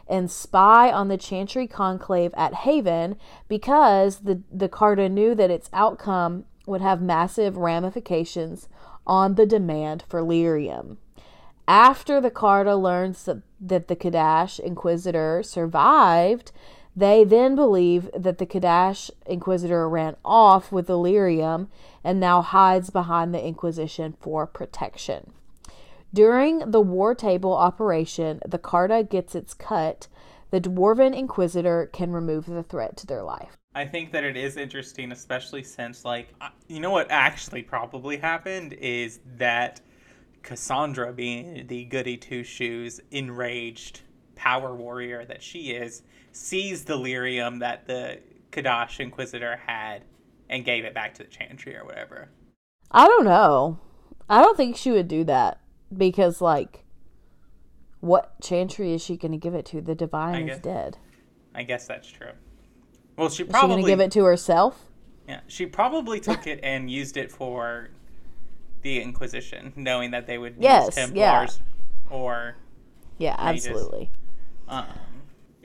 and 0.08 0.32
spy 0.32 0.92
on 0.92 1.08
the 1.08 1.18
Chantry 1.18 1.68
conclave 1.68 2.34
at 2.36 2.54
Haven 2.54 3.16
because 3.48 4.20
the 4.20 4.42
the 4.52 4.70
Carta 4.70 5.08
knew 5.08 5.36
that 5.36 5.52
its 5.52 5.70
outcome 5.72 6.46
would 6.66 6.82
have 6.82 7.00
massive 7.00 7.58
ramifications 7.58 8.68
on 9.06 9.36
the 9.36 9.46
demand 9.46 10.04
for 10.10 10.22
lyrium. 10.22 10.98
After 11.68 12.20
the 12.20 12.32
Carta 12.32 12.76
learns 12.76 13.24
that, 13.26 13.42
that 13.60 13.88
the 13.88 13.96
Cadash 13.96 14.60
Inquisitor 14.60 15.44
survived, 15.44 16.52
they 16.96 17.24
then 17.24 17.56
believe 17.56 18.10
that 18.16 18.38
the 18.38 18.46
Cadash 18.46 19.12
Inquisitor 19.26 19.90
ran 19.90 20.16
off 20.24 20.72
with 20.72 20.90
Illyrium 20.90 21.70
and 22.04 22.20
now 22.20 22.42
hides 22.42 22.90
behind 22.90 23.34
the 23.34 23.46
Inquisition 23.46 24.16
for 24.20 24.48
protection. 24.48 25.34
During 26.14 26.72
the 26.72 26.80
War 26.80 27.14
Table 27.14 27.54
operation, 27.54 28.40
the 28.46 28.58
Carta 28.58 29.04
gets 29.04 29.36
its 29.36 29.54
cut. 29.54 30.08
The 30.52 30.62
Dwarven 30.62 31.14
Inquisitor 31.14 31.90
can 31.92 32.12
remove 32.12 32.46
the 32.46 32.64
threat 32.64 32.96
to 32.98 33.08
their 33.08 33.24
life. 33.24 33.58
I 33.74 33.84
think 33.86 34.14
that 34.14 34.24
it 34.24 34.38
is 34.38 34.56
interesting, 34.56 35.12
especially 35.12 35.64
since, 35.64 36.06
like, 36.06 36.30
you 36.70 36.80
know 36.80 36.92
what 36.92 37.12
actually 37.12 37.62
probably 37.62 38.16
happened 38.16 38.72
is 38.72 39.20
that 39.36 39.82
Cassandra, 40.44 41.12
being 41.12 41.68
the 41.68 41.84
goody 41.84 42.16
two 42.16 42.46
shoes, 42.46 43.02
enraged 43.12 44.00
power 44.36 44.74
warrior 44.74 45.26
that 45.26 45.44
she 45.44 45.72
is, 45.72 46.04
seized 46.36 46.88
the 46.88 46.98
lyrium 46.98 47.60
that 47.60 47.88
the 47.88 48.20
Cadash 48.52 49.00
Inquisitor 49.00 49.60
had 49.66 50.04
and 50.50 50.64
gave 50.66 50.86
it 50.86 50.94
back 50.94 51.14
to 51.16 51.24
the 51.24 51.30
Chantry 51.30 51.76
or 51.76 51.86
whatever. 51.86 52.30
I 52.92 53.08
don't 53.08 53.26
know. 53.26 53.80
I 54.30 54.42
don't 54.42 54.58
think 54.58 54.76
she 54.76 54.92
would 54.92 55.08
do 55.08 55.24
that 55.26 55.60
because, 55.96 56.42
like, 56.42 56.84
what 58.00 58.40
Chantry 58.42 58.94
is 58.94 59.04
she 59.04 59.18
going 59.18 59.32
to 59.32 59.38
give 59.38 59.56
it 59.56 59.66
to? 59.68 59.82
The 59.82 59.96
Divine 59.96 60.50
is 60.50 60.60
dead. 60.60 60.98
I 61.54 61.64
guess 61.64 61.88
that's 61.88 62.08
true. 62.08 62.32
Well, 63.18 63.30
she 63.30 63.44
Is 63.44 63.48
she 63.48 63.52
probably 63.52 63.76
going 63.76 63.84
to 63.84 63.90
give 63.90 64.00
it 64.02 64.12
to 64.14 64.26
herself? 64.26 64.90
Yeah, 65.28 65.40
she 65.48 65.66
probably 65.66 66.20
took 66.20 66.46
it 66.48 66.60
and 66.62 66.90
used 66.92 67.18
it 67.18 67.32
for 67.32 67.90
the 68.82 69.02
Inquisition, 69.02 69.74
knowing 69.76 70.12
that 70.12 70.28
they 70.28 70.38
would 70.38 70.56
Yes, 70.60 70.98
use 70.98 71.12
yeah. 71.16 71.46
Templars 71.46 71.62
or 72.10 72.56
Yeah, 73.18 73.36
absolutely. 73.38 74.12
Um, 74.68 74.86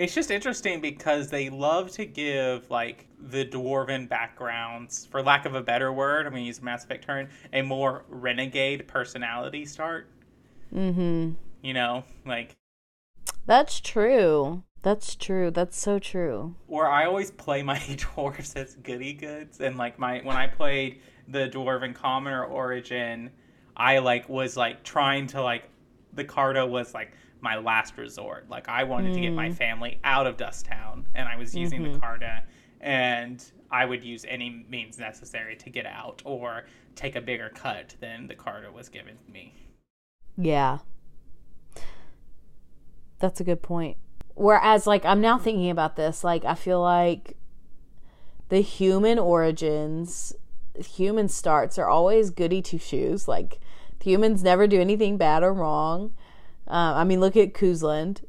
it's 0.01 0.15
just 0.15 0.31
interesting 0.31 0.81
because 0.81 1.29
they 1.29 1.51
love 1.51 1.91
to 1.91 2.07
give 2.07 2.71
like 2.71 3.07
the 3.29 3.45
dwarven 3.45 4.09
backgrounds, 4.09 5.07
for 5.11 5.23
lack 5.23 5.45
of 5.45 5.55
a 5.55 5.61
better 5.61 5.93
word, 5.93 6.27
I'm 6.27 6.33
gonna 6.33 6.43
use 6.43 6.63
Mass 6.63 6.85
Effect 6.85 7.05
turn, 7.05 7.29
a 7.53 7.61
more 7.61 8.07
renegade 8.09 8.89
personality 8.89 9.67
start. 9.67 10.09
Mm-hmm. 10.75 11.33
You 11.61 11.75
know, 11.75 12.05
like 12.25 12.57
That's 13.45 13.79
true. 13.79 14.63
That's 14.81 15.15
true. 15.15 15.51
That's 15.51 15.77
so 15.77 15.99
true. 15.99 16.55
where 16.67 16.89
I 16.89 17.05
always 17.05 17.31
play 17.31 17.63
my 17.63 17.79
dwarves 17.79 18.57
as 18.57 18.77
goody 18.77 19.13
goods, 19.13 19.61
and 19.61 19.77
like 19.77 19.99
my 19.99 20.21
when 20.21 20.37
I 20.37 20.47
played 20.47 21.03
the 21.29 21.51
dwarven 21.51 21.95
commoner 21.95 22.43
origin, 22.43 23.31
I 23.77 23.99
like 23.99 24.31
was 24.31 24.57
like 24.57 24.83
trying 24.83 25.27
to 25.29 25.43
like 25.43 25.65
the 26.15 26.25
Carta 26.25 26.65
was 26.65 26.95
like 26.95 27.13
my 27.41 27.59
last 27.59 27.97
resort. 27.97 28.49
Like 28.49 28.69
I 28.69 28.85
wanted 28.85 29.15
to 29.15 29.21
get 29.21 29.33
my 29.33 29.49
hmm. 29.49 29.55
family 29.55 30.01
out 30.05 30.27
of 30.27 30.37
Dust 30.37 30.67
Town, 30.67 31.07
and 31.15 31.29
I 31.29 31.37
was 31.37 31.55
using 31.55 31.83
the 31.83 31.91
mm-hmm. 31.91 32.01
Carta, 32.01 32.43
and 32.81 33.45
I 33.71 33.85
would 33.85 34.05
use 34.05 34.25
any 34.29 34.65
means 34.69 34.99
necessary 34.99 35.57
to 35.57 35.71
get 35.71 35.87
out 35.87 36.23
or 36.25 36.65
take 36.97 37.17
a 37.17 37.21
bigger 37.21 37.51
cut 37.55 37.95
than 38.01 38.27
the 38.27 38.35
Carta 38.35 38.73
was 38.73 38.89
giving 38.89 39.17
me. 39.33 39.55
Yeah. 40.37 40.79
That's 43.21 43.41
a 43.41 43.45
good 43.45 43.63
point. 43.63 43.97
Whereas, 44.35 44.87
like, 44.87 45.05
I'm 45.05 45.21
now 45.21 45.39
thinking 45.39 45.71
about 45.71 45.97
this, 45.97 46.25
like, 46.25 46.45
I 46.45 46.55
feel 46.55 46.81
like 46.81 47.37
the 48.49 48.61
human 48.61 49.19
origins, 49.19 50.35
human 50.75 51.29
starts 51.29 51.79
are 51.79 51.89
always 51.89 52.31
goody 52.31 52.63
two 52.63 52.79
shoes. 52.79 53.29
Like, 53.29 53.61
humans 54.03 54.43
never 54.43 54.67
do 54.67 54.81
anything 54.81 55.17
bad 55.17 55.43
or 55.43 55.53
wrong. 55.53 56.15
Uh, 56.71 56.95
I 56.97 57.05
mean, 57.05 57.21
look 57.21 57.37
at 57.37 57.53
Cousland. 57.53 58.23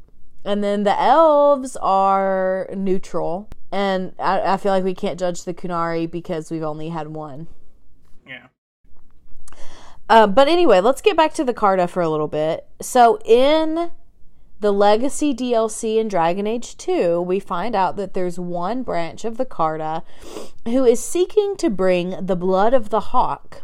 And 0.43 0.63
then 0.63 0.83
the 0.83 0.99
elves 0.99 1.77
are 1.77 2.67
neutral. 2.75 3.49
And 3.71 4.13
I, 4.19 4.53
I 4.53 4.57
feel 4.57 4.71
like 4.71 4.83
we 4.83 4.95
can't 4.95 5.19
judge 5.19 5.43
the 5.43 5.53
Qunari 5.53 6.09
because 6.09 6.49
we've 6.49 6.63
only 6.63 6.89
had 6.89 7.09
one. 7.09 7.47
Yeah. 8.27 8.47
Uh, 10.09 10.27
but 10.27 10.47
anyway, 10.47 10.81
let's 10.81 11.01
get 11.01 11.15
back 11.15 11.33
to 11.35 11.43
the 11.43 11.53
Carta 11.53 11.87
for 11.87 12.01
a 12.01 12.09
little 12.09 12.27
bit. 12.27 12.65
So 12.81 13.19
in 13.23 13.91
the 14.59 14.71
Legacy 14.71 15.33
DLC 15.33 15.97
in 15.97 16.07
Dragon 16.07 16.45
Age 16.45 16.75
2, 16.77 17.21
we 17.21 17.39
find 17.39 17.75
out 17.75 17.95
that 17.95 18.13
there's 18.13 18.39
one 18.39 18.83
branch 18.83 19.23
of 19.23 19.37
the 19.37 19.45
Carta 19.45 20.03
who 20.65 20.83
is 20.85 21.03
seeking 21.03 21.55
to 21.57 21.69
bring 21.69 22.25
the 22.25 22.35
blood 22.35 22.73
of 22.73 22.89
the 22.89 22.99
Hawke 22.99 23.63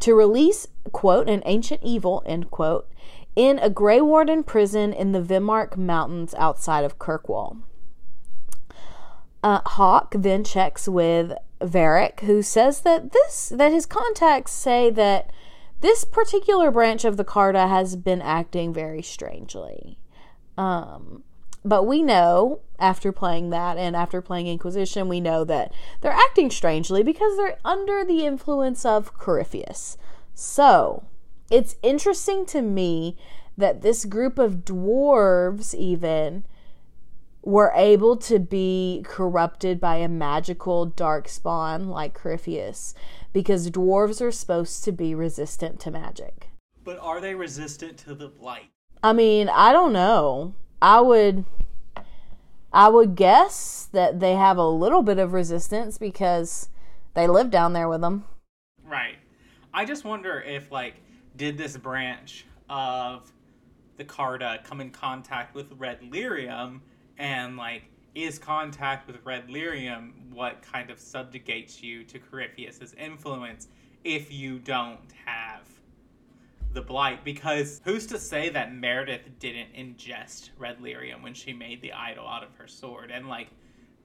to 0.00 0.14
release, 0.14 0.66
quote, 0.92 1.28
an 1.28 1.42
ancient 1.46 1.80
evil, 1.82 2.22
end 2.26 2.50
quote, 2.50 2.88
in 3.36 3.58
a 3.58 3.70
Grey 3.70 4.00
Warden 4.00 4.42
prison 4.42 4.92
in 4.92 5.12
the 5.12 5.20
Vimmark 5.20 5.76
Mountains 5.76 6.34
outside 6.34 6.84
of 6.84 6.98
Kirkwall. 6.98 7.58
Uh, 9.42 9.60
Hawke 9.64 10.14
then 10.18 10.42
checks 10.42 10.88
with 10.88 11.32
Varric, 11.60 12.20
who 12.20 12.42
says 12.42 12.80
that 12.80 13.12
this 13.12 13.52
that 13.54 13.70
his 13.72 13.86
contacts 13.86 14.52
say 14.52 14.90
that 14.90 15.30
this 15.82 16.04
particular 16.04 16.70
branch 16.70 17.04
of 17.04 17.16
the 17.16 17.24
Carta 17.24 17.68
has 17.68 17.94
been 17.94 18.22
acting 18.22 18.72
very 18.72 19.02
strangely. 19.02 19.98
Um, 20.56 21.22
but 21.64 21.84
we 21.84 22.02
know 22.02 22.60
after 22.78 23.12
playing 23.12 23.50
that 23.50 23.76
and 23.76 23.94
after 23.94 24.22
playing 24.22 24.46
Inquisition, 24.46 25.08
we 25.08 25.20
know 25.20 25.44
that 25.44 25.72
they're 26.00 26.12
acting 26.12 26.50
strangely 26.50 27.02
because 27.02 27.36
they're 27.36 27.58
under 27.64 28.04
the 28.04 28.24
influence 28.24 28.84
of 28.84 29.12
Corypheus. 29.14 29.98
So 30.34 31.04
it's 31.50 31.76
interesting 31.82 32.46
to 32.46 32.62
me 32.62 33.16
that 33.56 33.82
this 33.82 34.04
group 34.04 34.38
of 34.38 34.64
dwarves, 34.64 35.74
even, 35.74 36.44
were 37.42 37.72
able 37.76 38.16
to 38.16 38.40
be 38.40 39.02
corrupted 39.06 39.80
by 39.80 39.96
a 39.96 40.08
magical 40.08 40.84
dark 40.84 41.28
spawn 41.28 41.88
like 41.88 42.12
Corypheus 42.12 42.92
because 43.32 43.70
dwarves 43.70 44.20
are 44.20 44.32
supposed 44.32 44.82
to 44.82 44.90
be 44.90 45.14
resistant 45.14 45.78
to 45.80 45.90
magic. 45.92 46.48
But 46.82 46.98
are 46.98 47.20
they 47.20 47.34
resistant 47.34 47.98
to 47.98 48.14
the 48.14 48.28
blight? 48.28 48.70
I 49.02 49.12
mean, 49.12 49.48
I 49.48 49.72
don't 49.72 49.92
know. 49.92 50.54
I 50.82 51.00
would 51.00 51.44
I 52.72 52.88
would 52.88 53.14
guess 53.14 53.88
that 53.92 54.20
they 54.20 54.34
have 54.34 54.58
a 54.58 54.68
little 54.68 55.02
bit 55.02 55.18
of 55.18 55.32
resistance 55.32 55.98
because 55.98 56.68
they 57.14 57.26
live 57.26 57.50
down 57.50 57.72
there 57.72 57.88
with 57.88 58.00
them. 58.00 58.24
Right. 58.84 59.16
I 59.72 59.84
just 59.84 60.04
wonder 60.04 60.40
if 60.40 60.72
like 60.72 60.94
did 61.36 61.58
this 61.58 61.76
branch 61.76 62.46
of 62.68 63.32
the 63.96 64.04
Carta 64.04 64.60
come 64.64 64.80
in 64.80 64.90
contact 64.90 65.54
with 65.54 65.72
Red 65.78 66.00
Lyrium? 66.00 66.80
And 67.18 67.56
like 67.56 67.84
is 68.14 68.38
contact 68.38 69.06
with 69.06 69.18
Red 69.24 69.48
Lyrium 69.48 70.12
what 70.32 70.62
kind 70.62 70.90
of 70.90 70.98
subjugates 70.98 71.82
you 71.82 72.02
to 72.04 72.18
Corypheus's 72.18 72.94
influence 72.94 73.68
if 74.04 74.32
you 74.32 74.58
don't 74.58 74.98
have 75.24 75.62
the 76.72 76.80
blight? 76.80 77.24
Because 77.24 77.80
who's 77.84 78.06
to 78.06 78.18
say 78.18 78.48
that 78.50 78.74
Meredith 78.74 79.38
didn't 79.38 79.74
ingest 79.74 80.50
Red 80.58 80.78
Lyrium 80.78 81.22
when 81.22 81.34
she 81.34 81.52
made 81.52 81.80
the 81.82 81.92
idol 81.92 82.26
out 82.26 82.42
of 82.42 82.54
her 82.56 82.66
sword? 82.66 83.10
And 83.10 83.28
like 83.28 83.48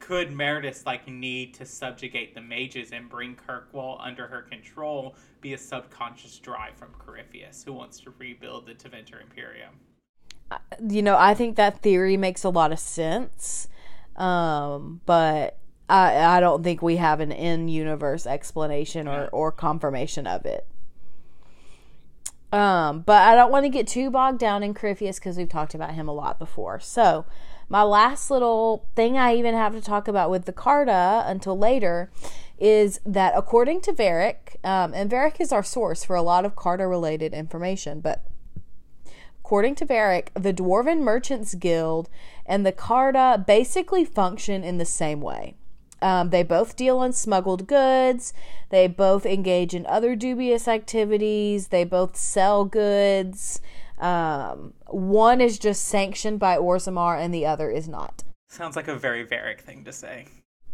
could 0.02 0.32
Meredith 0.32 0.86
like 0.86 1.08
need 1.08 1.54
to 1.54 1.66
subjugate 1.66 2.36
the 2.36 2.42
mages 2.42 2.92
and 2.92 3.08
bring 3.08 3.36
Kirkwall 3.36 4.00
under 4.02 4.28
her 4.28 4.42
control 4.42 5.16
be 5.40 5.54
a 5.54 5.58
subconscious 5.58 6.38
drive 6.40 6.76
from 6.76 6.90
Corypheus 7.00 7.64
who 7.64 7.72
wants 7.72 8.00
to 8.02 8.14
rebuild 8.18 8.66
the 8.66 8.74
Tevinter 8.74 9.22
Imperium? 9.22 9.76
You 10.86 11.02
know, 11.02 11.16
I 11.18 11.34
think 11.34 11.56
that 11.56 11.82
theory 11.82 12.18
makes 12.18 12.44
a 12.44 12.50
lot 12.50 12.74
of 12.74 12.80
sense. 12.80 13.70
Um, 14.18 15.00
but 15.06 15.58
I 15.88 16.38
I 16.38 16.40
don't 16.40 16.64
think 16.64 16.82
we 16.82 16.98
have 16.98 17.22
an 17.22 17.32
in 17.32 17.70
universe 17.70 18.28
explanation 18.28 19.08
or, 19.08 19.30
or 19.32 19.52
confirmation 19.52 20.28
of 20.28 20.46
it. 20.46 20.68
Um, 22.52 23.02
but 23.02 23.22
I 23.22 23.36
don't 23.36 23.52
want 23.52 23.64
to 23.64 23.70
get 23.70 23.88
too 23.88 24.10
bogged 24.10 24.40
down 24.40 24.62
in 24.62 24.74
Corypheus 24.74 25.20
because 25.20 25.38
we've 25.38 25.48
talked 25.48 25.74
about 25.74 25.94
him 25.94 26.10
a 26.10 26.14
lot 26.14 26.38
before. 26.38 26.82
So, 26.82 27.26
my 27.72 27.84
last 27.84 28.30
little 28.30 28.86
thing 28.98 29.18
I 29.18 29.34
even 29.36 29.56
have 29.56 29.74
to 29.74 29.82
talk 29.82 30.10
about 30.10 30.30
with 30.30 30.44
the 30.44 30.52
Carta 30.52 31.24
until 31.26 31.58
later 31.58 32.12
is 32.60 33.00
that 33.06 33.32
according 33.34 33.80
to 33.82 33.94
Varric, 33.94 34.58
um, 34.66 34.94
and 34.94 35.10
Varric 35.10 35.40
is 35.40 35.54
our 35.54 35.64
source 35.64 36.04
for 36.04 36.18
a 36.18 36.22
lot 36.22 36.44
of 36.44 36.54
Carta 36.54 36.86
related 36.86 37.34
information, 37.34 38.02
but 38.02 38.26
according 39.40 39.76
to 39.76 39.86
Varric, 39.86 40.28
the 40.34 40.54
Dwarven 40.54 41.00
Merchants 41.00 41.56
Guild 41.56 42.10
and 42.46 42.66
the 42.66 42.74
Carta 42.74 43.42
basically 43.48 44.04
function 44.04 44.66
in 44.66 44.78
the 44.78 44.84
same 44.84 45.22
way. 45.22 45.56
Um, 46.02 46.30
they 46.32 46.44
both 46.44 46.76
deal 46.76 47.04
in 47.04 47.14
smuggled 47.14 47.68
goods. 47.68 48.34
They 48.70 48.88
both 48.88 49.26
engage 49.26 49.74
in 49.74 49.86
other 49.86 50.16
dubious 50.16 50.68
activities. 50.68 51.68
They 51.68 51.84
both 51.84 52.16
sell 52.16 52.66
goods. 52.66 53.62
Um, 54.00 54.74
one 54.88 55.42
is 55.42 55.60
just 55.60 55.84
sanctioned 55.84 56.40
by 56.40 56.58
Orzammar 56.58 57.20
and 57.20 57.32
the 57.34 57.46
other 57.46 57.70
is 57.70 57.88
not. 57.88 58.24
Sounds 58.50 58.76
like 58.76 58.88
a 58.88 58.96
very 58.96 59.26
Varric 59.26 59.62
thing 59.62 59.84
to 59.86 59.92
say. 59.94 60.26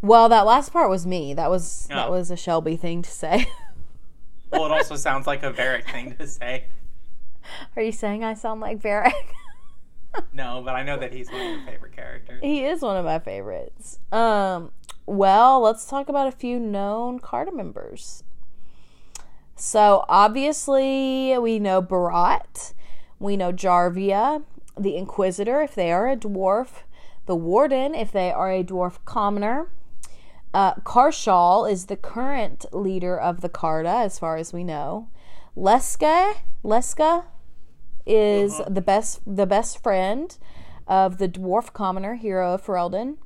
Well, 0.01 0.29
that 0.29 0.45
last 0.45 0.71
part 0.71 0.89
was 0.89 1.05
me. 1.05 1.33
That 1.33 1.49
was 1.49 1.87
that 1.87 2.07
Oh. 2.07 2.11
was 2.11 2.31
a 2.31 2.37
Shelby 2.37 2.75
thing 2.77 3.01
to 3.01 3.11
say. 3.11 3.47
Well, 4.49 4.65
it 4.65 4.71
also 4.71 4.95
sounds 4.95 5.27
like 5.27 5.43
a 5.43 5.51
Varric 5.51 5.91
thing 5.91 6.15
to 6.15 6.25
say. 6.25 6.67
Are 7.75 7.81
you 7.81 7.91
saying 7.91 8.23
I 8.23 8.33
sound 8.33 8.61
like 8.61 8.79
Varric? 8.81 9.11
No, 10.33 10.61
but 10.65 10.73
I 10.73 10.83
know 10.83 10.97
that 10.97 11.13
he's 11.13 11.29
one 11.29 11.41
of 11.41 11.47
your 11.57 11.65
favorite 11.67 11.95
characters. 11.95 12.39
he 12.41 12.63
is 12.63 12.81
one 12.81 12.95
of 12.95 13.03
my 13.05 13.19
favorites. 13.19 13.99
Um, 14.11 14.71
well, 15.07 15.61
let's 15.61 15.85
talk 15.85 16.09
about 16.09 16.27
a 16.27 16.31
few 16.31 16.59
known 16.59 17.19
Carta 17.19 17.51
members. 17.51 18.23
So 19.55 20.05
obviously, 20.07 21.35
we 21.39 21.57
know 21.57 21.81
Beraht, 21.81 22.73
we 23.17 23.37
know 23.37 23.51
Jarvia, 23.51 24.43
the 24.77 24.95
Inquisitor, 24.95 25.61
if 25.61 25.73
they 25.73 25.91
are 25.91 26.07
a 26.07 26.17
dwarf, 26.17 26.83
the 27.25 27.35
Warden, 27.35 27.95
if 27.95 28.11
they 28.11 28.31
are 28.31 28.51
a 28.51 28.63
dwarf 28.63 28.97
commoner. 29.05 29.71
Uh, 30.53 30.75
Karshal 30.75 31.69
is 31.69 31.85
the 31.85 31.97
current 31.97 32.65
leader 32.71 33.19
of 33.19 33.41
the 33.41 33.49
Carta, 33.49 33.89
as 33.89 34.19
far 34.19 34.37
as 34.37 34.53
we 34.53 34.63
know. 34.63 35.09
Leska, 35.55 36.35
Leska 36.63 37.23
is 38.05 38.61
the 38.67 38.81
best 38.81 39.19
the 39.25 39.45
best 39.45 39.81
friend 39.81 40.37
of 40.87 41.17
the 41.17 41.27
dwarf 41.27 41.73
commoner 41.73 42.15
hero 42.15 42.53
of 42.53 42.65
Ferelden. 42.65 43.17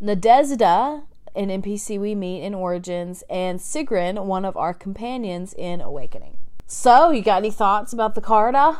Nadezda, 0.00 1.02
an 1.34 1.48
NPC 1.48 1.98
we 1.98 2.14
meet 2.14 2.42
in 2.42 2.54
Origins, 2.54 3.24
and 3.28 3.58
Sigrun, 3.58 4.24
one 4.24 4.44
of 4.44 4.56
our 4.56 4.72
companions 4.72 5.52
in 5.54 5.80
Awakening. 5.80 6.38
So, 6.66 7.10
you 7.10 7.22
got 7.22 7.38
any 7.38 7.50
thoughts 7.50 7.92
about 7.92 8.14
the 8.14 8.20
Carta? 8.20 8.76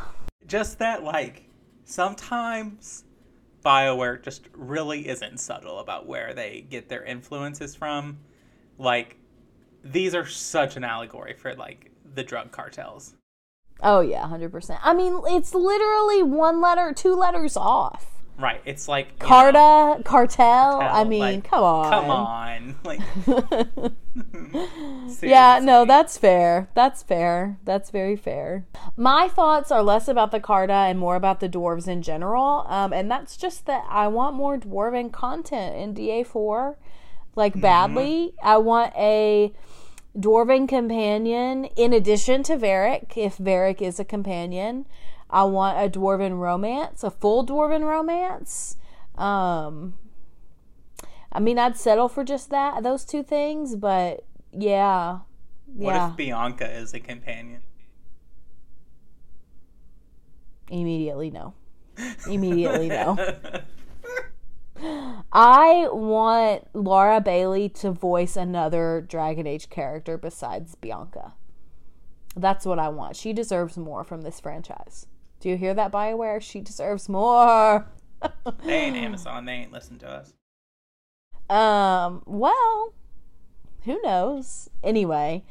Just 0.47 0.79
that, 0.79 1.03
like, 1.03 1.43
sometimes 1.83 3.03
BioWare 3.65 4.23
just 4.23 4.47
really 4.53 5.09
isn't 5.09 5.39
subtle 5.39 5.79
about 5.79 6.07
where 6.07 6.33
they 6.33 6.65
get 6.69 6.87
their 6.87 7.03
influences 7.03 7.75
from. 7.75 8.19
Like, 8.77 9.17
these 9.83 10.15
are 10.15 10.25
such 10.25 10.77
an 10.77 10.85
allegory 10.85 11.33
for, 11.33 11.53
like, 11.55 11.91
the 12.15 12.23
drug 12.23 12.51
cartels. 12.51 13.15
Oh 13.81 14.01
yeah, 14.01 14.27
hundred 14.27 14.51
percent. 14.51 14.79
I 14.83 14.93
mean, 14.93 15.21
it's 15.25 15.53
literally 15.53 16.21
one 16.21 16.59
letter, 16.59 16.93
two 16.93 17.15
letters 17.15 17.55
off. 17.55 18.18
Right. 18.39 18.61
It's 18.65 18.87
like. 18.87 19.07
you 19.07 19.13
know, 19.19 19.27
Carta, 19.27 20.03
cartel. 20.03 20.79
I 20.81 21.03
mean, 21.03 21.19
like, 21.19 21.43
come 21.43 21.63
on. 21.63 21.91
Come 21.91 22.09
on. 22.09 22.75
Like. 22.83 23.01
Yeah, 25.21 25.59
no, 25.61 25.85
that's 25.85 26.17
fair. 26.17 26.69
That's 26.73 27.03
fair. 27.03 27.57
That's 27.63 27.89
very 27.89 28.15
fair. 28.15 28.65
My 28.95 29.27
thoughts 29.27 29.71
are 29.71 29.83
less 29.83 30.07
about 30.07 30.31
the 30.31 30.39
Carta 30.39 30.73
and 30.73 30.97
more 30.99 31.15
about 31.15 31.39
the 31.39 31.49
dwarves 31.49 31.87
in 31.87 32.01
general. 32.01 32.65
Um, 32.67 32.93
and 32.93 33.09
that's 33.09 33.37
just 33.37 33.65
that 33.65 33.85
I 33.89 34.07
want 34.07 34.35
more 34.35 34.57
dwarven 34.57 35.11
content 35.11 35.75
in 35.75 35.93
DA4, 35.93 36.75
like 37.35 37.59
badly. 37.59 38.33
I 38.41 38.57
want 38.57 38.93
a 38.95 39.53
dwarven 40.17 40.67
companion 40.67 41.65
in 41.75 41.93
addition 41.93 42.43
to 42.43 42.57
Varric, 42.57 43.17
if 43.17 43.37
Varric 43.37 43.81
is 43.81 43.99
a 43.99 44.05
companion. 44.05 44.85
I 45.29 45.43
want 45.43 45.77
a 45.77 45.99
dwarven 45.99 46.39
romance, 46.39 47.03
a 47.03 47.11
full 47.11 47.45
dwarven 47.45 47.83
romance. 47.83 48.77
Um, 49.15 49.95
I 51.31 51.39
mean, 51.39 51.59
I'd 51.59 51.77
settle 51.77 52.09
for 52.09 52.23
just 52.23 52.49
that, 52.49 52.83
those 52.83 53.05
two 53.05 53.23
things, 53.23 53.75
but 53.75 54.25
yeah. 54.51 55.19
What 55.67 55.95
if 55.95 56.17
Bianca 56.17 56.69
is 56.69 56.93
a 56.93 56.99
companion? 56.99 57.61
Immediately 60.69 61.29
no. 61.29 61.53
Immediately 62.27 62.89
no. 62.89 63.17
I 65.31 65.87
want 65.91 66.67
Laura 66.73 67.21
Bailey 67.21 67.69
to 67.69 67.91
voice 67.91 68.35
another 68.35 69.05
Dragon 69.07 69.45
Age 69.45 69.69
character 69.69 70.17
besides 70.17 70.75
Bianca. 70.75 71.33
That's 72.35 72.65
what 72.65 72.79
I 72.79 72.89
want. 72.89 73.15
She 73.15 73.33
deserves 73.33 73.77
more 73.77 74.03
from 74.03 74.21
this 74.21 74.39
franchise. 74.39 75.07
Do 75.39 75.49
you 75.49 75.57
hear 75.57 75.73
that, 75.73 75.91
Bioware? 75.91 76.41
She 76.41 76.61
deserves 76.61 77.09
more. 77.09 77.87
They 78.65 78.73
ain't 78.73 78.97
Amazon. 78.97 79.45
They 79.45 79.53
ain't 79.53 79.71
listen 79.71 79.97
to 79.99 80.09
us. 80.09 80.33
Um, 81.49 82.21
well, 82.25 82.93
who 83.85 84.01
knows? 84.03 84.69
Anyway, 84.83 85.45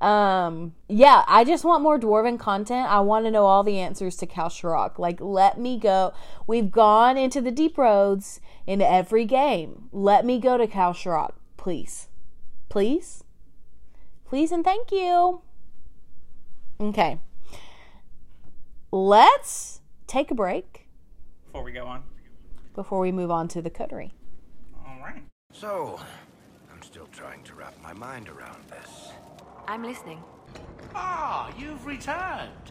um, 0.00 0.74
yeah, 0.88 1.22
I 1.26 1.44
just 1.44 1.64
want 1.64 1.82
more 1.82 1.98
dwarven 1.98 2.38
content. 2.38 2.90
I 2.90 3.00
want 3.00 3.26
to 3.26 3.30
know 3.30 3.44
all 3.46 3.62
the 3.62 3.78
answers 3.78 4.16
to 4.16 4.26
Kal-Sharok. 4.26 4.98
Like, 4.98 5.20
let 5.20 5.58
me 5.58 5.78
go. 5.78 6.12
We've 6.46 6.70
gone 6.70 7.16
into 7.16 7.40
the 7.40 7.50
deep 7.50 7.78
roads 7.78 8.40
in 8.66 8.82
every 8.82 9.24
game. 9.24 9.88
Let 9.92 10.24
me 10.24 10.40
go 10.40 10.56
to 10.56 10.66
Kal-Sharok, 10.66 11.32
please. 11.56 12.08
Please? 12.68 13.22
Please 14.24 14.50
and 14.50 14.64
thank 14.64 14.90
you. 14.90 15.42
Okay. 16.80 17.18
Let's 18.96 19.80
take 20.06 20.30
a 20.30 20.36
break 20.36 20.86
Before 21.46 21.64
we 21.64 21.72
go 21.72 21.84
on. 21.84 22.04
before 22.76 23.00
we 23.00 23.10
move 23.10 23.28
on 23.28 23.48
to 23.48 23.60
the 23.60 23.68
coterie. 23.68 24.14
All 24.86 25.00
right. 25.00 25.24
So, 25.52 25.98
I'm 26.72 26.80
still 26.80 27.08
trying 27.10 27.42
to 27.42 27.54
wrap 27.54 27.74
my 27.82 27.92
mind 27.92 28.28
around 28.28 28.62
this. 28.70 29.08
I'm 29.66 29.82
listening. 29.82 30.22
Ah, 30.94 31.52
you've 31.58 31.84
returned. 31.84 32.70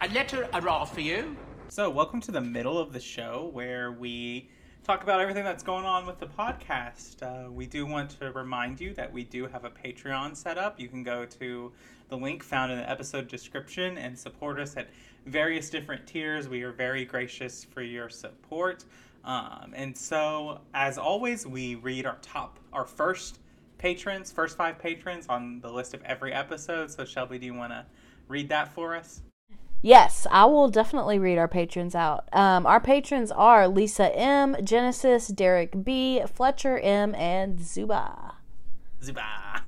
A 0.00 0.08
letter 0.08 0.48
arrived 0.54 0.90
for 0.92 1.02
you. 1.02 1.36
So, 1.68 1.88
welcome 1.88 2.20
to 2.22 2.32
the 2.32 2.40
middle 2.40 2.76
of 2.76 2.92
the 2.92 2.98
show 2.98 3.48
where 3.52 3.92
we 3.92 4.50
talk 4.82 5.04
about 5.04 5.20
everything 5.20 5.44
that's 5.44 5.62
going 5.62 5.84
on 5.84 6.04
with 6.04 6.18
the 6.18 6.26
podcast. 6.26 7.22
Uh, 7.22 7.48
we 7.48 7.66
do 7.66 7.86
want 7.86 8.10
to 8.18 8.32
remind 8.32 8.80
you 8.80 8.92
that 8.94 9.12
we 9.12 9.22
do 9.22 9.46
have 9.46 9.64
a 9.64 9.70
Patreon 9.70 10.36
set 10.36 10.58
up. 10.58 10.80
You 10.80 10.88
can 10.88 11.04
go 11.04 11.24
to 11.24 11.70
the 12.08 12.16
link 12.16 12.42
found 12.42 12.72
in 12.72 12.78
the 12.78 12.90
episode 12.90 13.28
description 13.28 13.96
and 13.96 14.18
support 14.18 14.58
us 14.58 14.76
at 14.76 14.88
various 15.26 15.70
different 15.70 16.06
tiers. 16.06 16.48
We 16.48 16.62
are 16.62 16.72
very 16.72 17.04
gracious 17.04 17.64
for 17.64 17.82
your 17.82 18.08
support. 18.08 18.84
Um, 19.24 19.72
and 19.74 19.96
so, 19.96 20.60
as 20.74 20.98
always, 20.98 21.46
we 21.46 21.76
read 21.76 22.06
our 22.06 22.18
top, 22.22 22.58
our 22.72 22.84
first 22.84 23.38
patrons, 23.78 24.32
first 24.32 24.56
five 24.56 24.78
patrons 24.78 25.26
on 25.28 25.60
the 25.60 25.70
list 25.70 25.94
of 25.94 26.02
every 26.04 26.32
episode. 26.32 26.90
So, 26.90 27.04
Shelby, 27.04 27.38
do 27.38 27.46
you 27.46 27.54
want 27.54 27.72
to 27.72 27.84
read 28.28 28.48
that 28.48 28.72
for 28.72 28.96
us? 28.96 29.22
Yes, 29.84 30.28
I 30.30 30.44
will 30.44 30.68
definitely 30.68 31.18
read 31.18 31.38
our 31.38 31.48
patrons 31.48 31.96
out. 31.96 32.28
Um, 32.32 32.66
our 32.66 32.78
patrons 32.78 33.32
are 33.32 33.66
Lisa 33.66 34.16
M, 34.16 34.56
Genesis, 34.62 35.26
Derek 35.26 35.84
B, 35.84 36.22
Fletcher 36.32 36.78
M, 36.78 37.16
and 37.16 37.60
Zuba. 37.60 38.36
Zuba. 39.02 39.64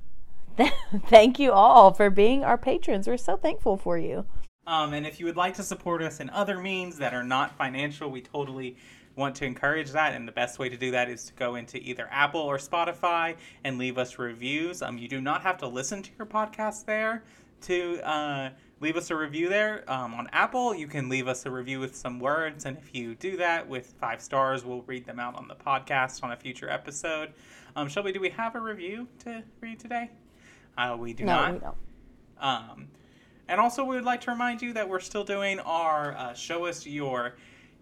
Thank 1.07 1.37
you 1.37 1.51
all 1.51 1.93
for 1.93 2.09
being 2.09 2.45
our 2.45 2.57
patrons. 2.57 3.07
We're 3.07 3.17
so 3.17 3.35
thankful 3.35 3.75
for 3.75 3.97
you. 3.97 4.25
Um, 4.67 4.93
and 4.93 5.05
if 5.05 5.19
you 5.19 5.25
would 5.27 5.37
like 5.37 5.53
to 5.55 5.63
support 5.63 6.01
us 6.01 6.19
in 6.19 6.29
other 6.31 6.59
means 6.59 6.97
that 6.97 7.13
are 7.13 7.23
not 7.23 7.55
financial, 7.57 8.09
we 8.09 8.21
totally 8.21 8.77
want 9.15 9.35
to 9.35 9.45
encourage 9.45 9.91
that. 9.91 10.13
And 10.13 10.27
the 10.27 10.31
best 10.31 10.59
way 10.59 10.69
to 10.69 10.75
do 10.77 10.91
that 10.91 11.09
is 11.09 11.25
to 11.25 11.33
go 11.33 11.55
into 11.55 11.77
either 11.77 12.07
Apple 12.11 12.41
or 12.41 12.57
Spotify 12.57 13.35
and 13.63 13.77
leave 13.77 13.97
us 13.97 14.17
reviews. 14.17 14.81
Um, 14.81 14.97
you 14.97 15.07
do 15.07 15.21
not 15.21 15.41
have 15.43 15.57
to 15.59 15.67
listen 15.67 16.01
to 16.01 16.09
your 16.17 16.25
podcast 16.25 16.85
there 16.85 17.23
to 17.61 17.99
uh, 18.07 18.49
leave 18.81 18.97
us 18.97 19.09
a 19.11 19.15
review 19.15 19.47
there. 19.49 19.89
Um, 19.89 20.13
on 20.15 20.27
Apple, 20.33 20.75
you 20.75 20.87
can 20.87 21.07
leave 21.09 21.27
us 21.27 21.45
a 21.45 21.51
review 21.51 21.79
with 21.79 21.95
some 21.95 22.19
words. 22.19 22.65
And 22.65 22.77
if 22.77 22.93
you 22.93 23.15
do 23.15 23.37
that 23.37 23.67
with 23.67 23.93
five 24.01 24.19
stars, 24.21 24.65
we'll 24.65 24.81
read 24.81 25.05
them 25.05 25.19
out 25.19 25.35
on 25.35 25.47
the 25.47 25.55
podcast 25.55 26.23
on 26.23 26.31
a 26.31 26.35
future 26.35 26.69
episode. 26.69 27.33
Um, 27.75 27.87
Shelby, 27.87 28.11
do 28.11 28.19
we 28.19 28.29
have 28.29 28.55
a 28.55 28.59
review 28.59 29.07
to 29.19 29.43
read 29.61 29.79
today? 29.79 30.11
Uh, 30.77 30.97
we 30.99 31.13
do 31.13 31.23
No, 31.23 31.35
not. 31.35 31.53
we 31.53 31.59
don't. 31.59 31.75
Um, 32.39 32.87
and 33.47 33.61
also, 33.61 33.83
we 33.83 33.95
would 33.95 34.05
like 34.05 34.21
to 34.21 34.31
remind 34.31 34.61
you 34.61 34.73
that 34.73 34.87
we're 34.87 34.99
still 34.99 35.23
doing 35.23 35.59
our 35.59 36.15
uh, 36.17 36.33
show 36.33 36.65
us 36.65 36.85
your 36.85 37.35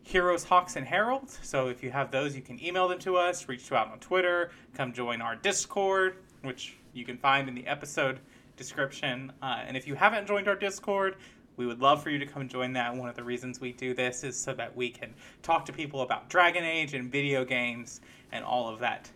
heroes, 0.03 0.43
hawks, 0.43 0.75
and 0.75 0.85
heralds. 0.85 1.39
So 1.41 1.67
if 1.67 1.81
you 1.81 1.89
have 1.91 2.11
those, 2.11 2.35
you 2.35 2.41
can 2.41 2.63
email 2.63 2.87
them 2.87 2.99
to 2.99 3.15
us, 3.15 3.47
reach 3.47 3.71
out 3.71 3.89
on 3.89 3.99
Twitter, 3.99 4.51
come 4.75 4.91
join 4.91 5.21
our 5.21 5.35
Discord, 5.35 6.17
which 6.41 6.77
you 6.93 7.05
can 7.05 7.17
find 7.17 7.47
in 7.47 7.55
the 7.55 7.65
episode 7.65 8.19
description. 8.57 9.31
Uh, 9.41 9.61
and 9.65 9.77
if 9.77 9.87
you 9.87 9.95
haven't 9.95 10.27
joined 10.27 10.47
our 10.47 10.55
Discord, 10.55 11.15
we 11.55 11.65
would 11.65 11.79
love 11.79 12.03
for 12.03 12.09
you 12.09 12.19
to 12.19 12.25
come 12.25 12.47
join 12.49 12.73
that. 12.73 12.93
One 12.95 13.07
of 13.07 13.15
the 13.15 13.23
reasons 13.23 13.61
we 13.61 13.71
do 13.71 13.93
this 13.93 14.23
is 14.23 14.37
so 14.37 14.53
that 14.53 14.75
we 14.75 14.89
can 14.89 15.13
talk 15.41 15.65
to 15.65 15.73
people 15.73 16.01
about 16.01 16.29
Dragon 16.29 16.63
Age 16.63 16.93
and 16.93 17.11
video 17.11 17.45
games 17.45 18.01
and 18.31 18.43
all 18.43 18.67
of 18.67 18.79
that 18.79 19.09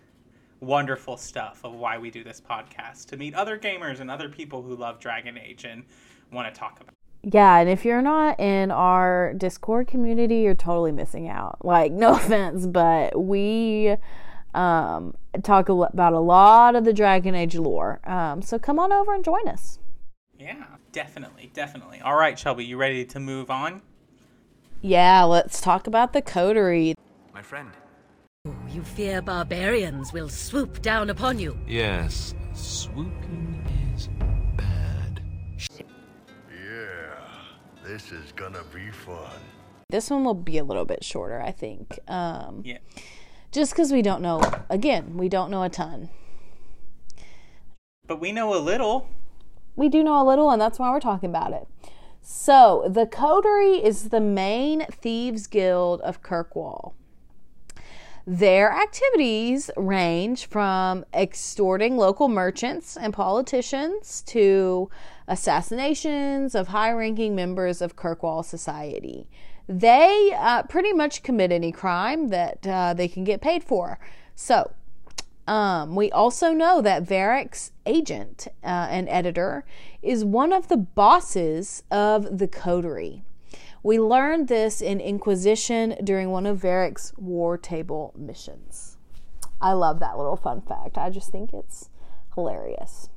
wonderful 0.59 1.17
stuff 1.17 1.61
of 1.63 1.73
why 1.73 1.97
we 1.97 2.09
do 2.09 2.23
this 2.23 2.41
podcast 2.41 3.05
to 3.07 3.17
meet 3.17 3.33
other 3.33 3.57
gamers 3.57 3.99
and 3.99 4.09
other 4.09 4.29
people 4.29 4.61
who 4.61 4.75
love 4.75 4.99
Dragon 4.99 5.37
Age 5.37 5.65
and 5.65 5.83
want 6.31 6.53
to 6.53 6.59
talk 6.59 6.79
about. 6.81 6.93
Yeah, 7.23 7.57
and 7.57 7.69
if 7.69 7.83
you're 7.83 8.01
not 8.01 8.39
in 8.39 8.71
our 8.71 9.33
Discord 9.33 9.87
community, 9.87 10.37
you're 10.37 10.55
totally 10.55 10.91
missing 10.91 11.27
out. 11.27 11.63
Like, 11.65 11.91
no 11.91 12.13
offense, 12.15 12.67
but 12.67 13.21
we 13.21 13.95
um, 14.53 15.15
talk 15.43 15.69
about 15.69 16.13
a 16.13 16.19
lot 16.19 16.75
of 16.75 16.85
the 16.85 16.93
Dragon 16.93 17.35
Age 17.35 17.55
lore. 17.55 17.99
Um, 18.05 18.41
so 18.41 18.57
come 18.57 18.79
on 18.79 18.91
over 18.91 19.13
and 19.13 19.23
join 19.23 19.47
us. 19.47 19.79
Yeah, 20.39 20.65
definitely, 20.91 21.51
definitely. 21.53 21.99
All 22.01 22.15
right, 22.15 22.37
Shelby, 22.37 22.65
you 22.65 22.77
ready 22.77 23.05
to 23.05 23.19
move 23.19 23.49
on? 23.49 23.81
Yeah, 24.81 25.23
let's 25.23 25.59
talk 25.59 25.87
about 25.87 26.13
the 26.13 26.21
coterie. 26.21 26.93
My 27.33 27.41
friend. 27.41 27.71
You 28.69 28.83
fear 28.83 29.21
barbarians 29.21 30.13
will 30.13 30.29
swoop 30.29 30.81
down 30.81 31.09
upon 31.09 31.39
you. 31.39 31.57
Yes, 31.67 32.33
swooping 32.53 33.65
is 33.95 34.07
bad. 34.57 35.21
Yeah, 36.49 37.13
this 37.83 38.11
is 38.11 38.31
gonna 38.33 38.63
be 38.73 38.89
fun. 38.91 39.31
This 39.89 40.09
one 40.09 40.23
will 40.25 40.33
be 40.33 40.57
a 40.57 40.63
little 40.63 40.85
bit 40.85 41.03
shorter, 41.03 41.41
I 41.41 41.51
think. 41.51 41.97
Um, 42.07 42.61
Yeah. 42.65 42.79
just 43.51 43.71
because 43.71 43.91
we 43.91 44.01
don't 44.01 44.21
know, 44.21 44.41
again, 44.69 45.15
we 45.17 45.29
don't 45.29 45.49
know 45.49 45.63
a 45.63 45.69
ton. 45.69 46.09
But 48.05 48.19
we 48.19 48.31
know 48.31 48.53
a 48.55 48.59
little. 48.59 49.07
we 49.75 49.89
do 49.89 50.03
know 50.03 50.19
a 50.21 50.25
little, 50.27 50.49
and 50.49 50.59
that's 50.61 50.79
why 50.79 50.89
we're 50.91 50.99
talking 50.99 51.29
about 51.29 51.53
it. 51.53 51.67
So, 52.21 52.83
the 52.89 53.05
Coterie 53.05 53.81
is 53.83 54.09
the 54.09 54.19
main 54.19 54.85
thieves 54.87 55.45
guild 55.47 56.01
of 56.01 56.21
Kirkwall. 56.23 56.93
Their 58.29 58.73
activities 58.73 59.71
range 59.77 60.47
from 60.47 61.05
extorting 61.13 61.95
local 61.95 62.27
merchants 62.27 62.97
and 62.97 63.13
politicians 63.13 64.21
to 64.23 64.89
assassinations 65.29 66.53
of 66.53 66.67
high 66.67 66.91
ranking 66.91 67.35
members 67.35 67.81
of 67.81 67.95
Kirkwall 67.95 68.43
society. 68.43 69.29
They 69.69 70.35
uh, 70.37 70.63
pretty 70.63 70.91
much 70.91 71.23
commit 71.23 71.53
any 71.53 71.71
crime 71.71 72.27
that 72.27 72.67
uh, 72.67 72.93
they 72.93 73.07
can 73.07 73.23
get 73.23 73.39
paid 73.39 73.63
for. 73.63 73.97
So, 74.35 74.71
um, 75.47 75.95
we 75.95 76.11
also 76.11 76.51
know 76.51 76.81
that 76.81 77.03
Varric's 77.03 77.71
agent 77.85 78.49
uh, 78.61 78.87
and 78.89 79.07
editor 79.07 79.63
is 80.01 80.25
one 80.25 80.51
of 80.51 80.67
the 80.67 80.75
bosses 80.75 81.83
of 81.89 82.39
the 82.39 82.47
coterie. 82.49 83.23
We 83.83 83.99
learned 83.99 84.47
this 84.47 84.81
in 84.81 84.99
Inquisition 84.99 85.95
during 86.03 86.31
one 86.31 86.45
of 86.45 86.57
Varric's 86.57 87.13
war 87.17 87.57
table 87.57 88.13
missions. 88.17 88.97
I 89.61 89.73
love 89.73 89.99
that 89.99 90.17
little 90.17 90.35
fun 90.35 90.61
fact. 90.61 90.97
I 90.97 91.09
just 91.09 91.31
think 91.31 91.53
it's 91.53 91.89
hilarious. 92.35 93.09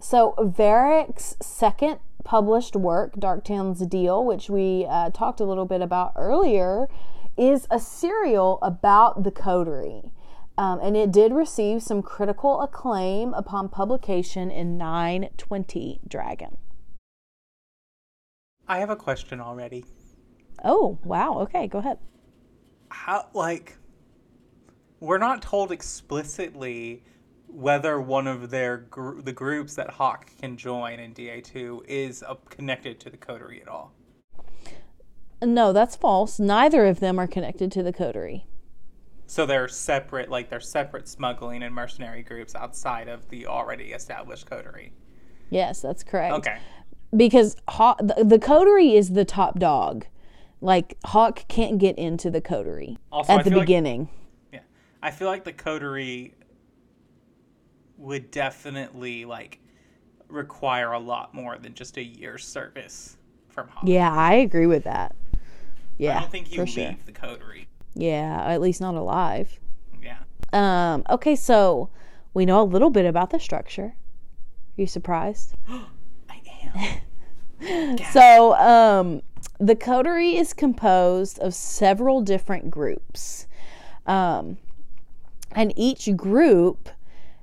So, 0.00 0.34
Varric's 0.38 1.36
second 1.40 1.98
published 2.24 2.76
work, 2.76 3.16
Darktown's 3.16 3.86
Deal, 3.86 4.24
which 4.24 4.50
we 4.50 4.86
uh, 4.88 5.10
talked 5.10 5.40
a 5.40 5.44
little 5.44 5.66
bit 5.66 5.80
about 5.80 6.12
earlier, 6.16 6.88
is 7.36 7.66
a 7.70 7.78
serial 7.78 8.58
about 8.62 9.22
the 9.22 9.30
coterie. 9.30 10.12
Um, 10.56 10.78
and 10.80 10.96
it 10.96 11.10
did 11.10 11.32
receive 11.32 11.82
some 11.82 12.02
critical 12.02 12.60
acclaim 12.60 13.34
upon 13.34 13.68
publication 13.68 14.50
in 14.50 14.78
920 14.78 16.00
Dragon. 16.06 16.58
I 18.66 18.78
have 18.78 18.90
a 18.90 18.96
question 18.96 19.40
already. 19.40 19.84
Oh, 20.64 20.98
wow. 21.04 21.40
Okay, 21.40 21.66
go 21.66 21.78
ahead. 21.78 21.98
How, 22.90 23.28
like, 23.34 23.76
we're 25.00 25.18
not 25.18 25.42
told 25.42 25.72
explicitly 25.72 27.02
whether 27.46 28.00
one 28.00 28.26
of 28.26 28.50
their 28.50 28.78
gr- 28.78 29.20
the 29.20 29.32
groups 29.32 29.74
that 29.74 29.90
Hawke 29.90 30.30
can 30.40 30.56
join 30.56 30.98
in 30.98 31.12
DA2 31.14 31.84
is 31.86 32.22
uh, 32.22 32.34
connected 32.48 32.98
to 33.00 33.10
the 33.10 33.16
coterie 33.16 33.60
at 33.60 33.68
all. 33.68 33.92
No, 35.42 35.72
that's 35.72 35.94
false. 35.94 36.40
Neither 36.40 36.86
of 36.86 37.00
them 37.00 37.18
are 37.18 37.26
connected 37.26 37.70
to 37.72 37.82
the 37.82 37.92
coterie. 37.92 38.46
So 39.26 39.46
they're 39.46 39.68
separate, 39.68 40.30
like 40.30 40.48
they're 40.48 40.60
separate 40.60 41.08
smuggling 41.08 41.62
and 41.62 41.74
mercenary 41.74 42.22
groups 42.22 42.54
outside 42.54 43.08
of 43.08 43.28
the 43.28 43.46
already 43.46 43.92
established 43.92 44.46
coterie. 44.46 44.92
Yes, 45.50 45.80
that's 45.80 46.02
correct. 46.02 46.34
Okay. 46.34 46.58
Because 47.16 47.56
Hawke, 47.68 47.98
the, 47.98 48.24
the 48.24 48.38
coterie 48.38 48.94
is 48.96 49.10
the 49.10 49.24
top 49.24 49.58
dog. 49.58 50.06
Like, 50.60 50.96
Hawke 51.04 51.44
can't 51.48 51.78
get 51.78 51.98
into 51.98 52.30
the 52.30 52.40
coterie 52.40 52.98
Also, 53.12 53.32
I 53.32 53.36
at 53.36 53.44
the 53.44 53.50
feel 53.50 53.58
like- 53.58 53.66
beginning. 53.66 54.08
Yeah. 54.52 54.60
I 55.02 55.10
feel 55.10 55.28
like 55.28 55.44
the 55.44 55.52
coterie 55.52 56.34
would 57.98 58.30
definitely 58.30 59.24
like 59.24 59.60
require 60.28 60.92
a 60.92 60.98
lot 60.98 61.34
more 61.34 61.58
than 61.58 61.74
just 61.74 61.96
a 61.96 62.02
year's 62.02 62.44
service 62.46 63.16
from 63.48 63.68
Hawke. 63.68 63.84
yeah, 63.86 64.12
I 64.12 64.34
agree 64.34 64.66
with 64.66 64.84
that. 64.84 65.14
Yeah, 65.98 66.16
I 66.16 66.20
don't 66.20 66.32
think 66.32 66.52
you 66.52 66.60
leave 66.62 66.70
sure. 66.70 66.96
the 67.06 67.12
coterie. 67.12 67.68
Yeah, 67.94 68.42
at 68.46 68.60
least 68.60 68.80
not 68.80 68.94
alive. 68.96 69.60
Yeah. 70.02 70.16
Um, 70.52 71.04
okay, 71.08 71.36
so 71.36 71.88
we 72.32 72.44
know 72.46 72.62
a 72.62 72.64
little 72.64 72.90
bit 72.90 73.06
about 73.06 73.30
the 73.30 73.38
structure. 73.38 73.94
Are 74.76 74.80
you 74.80 74.86
surprised? 74.86 75.54
So, 78.12 78.54
um, 78.56 79.22
the 79.58 79.76
coterie 79.76 80.36
is 80.36 80.52
composed 80.52 81.38
of 81.38 81.54
several 81.54 82.20
different 82.20 82.70
groups. 82.70 83.46
Um, 84.06 84.58
and 85.52 85.72
each 85.76 86.14
group 86.16 86.90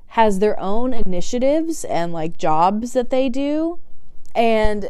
has 0.07 0.39
their 0.39 0.60
own 0.60 0.93
initiatives 0.93 1.86
and 1.86 2.12
like 2.13 2.38
jobs 2.38 2.93
that 2.93 3.10
they 3.10 3.29
do. 3.29 3.79
And 4.36 4.89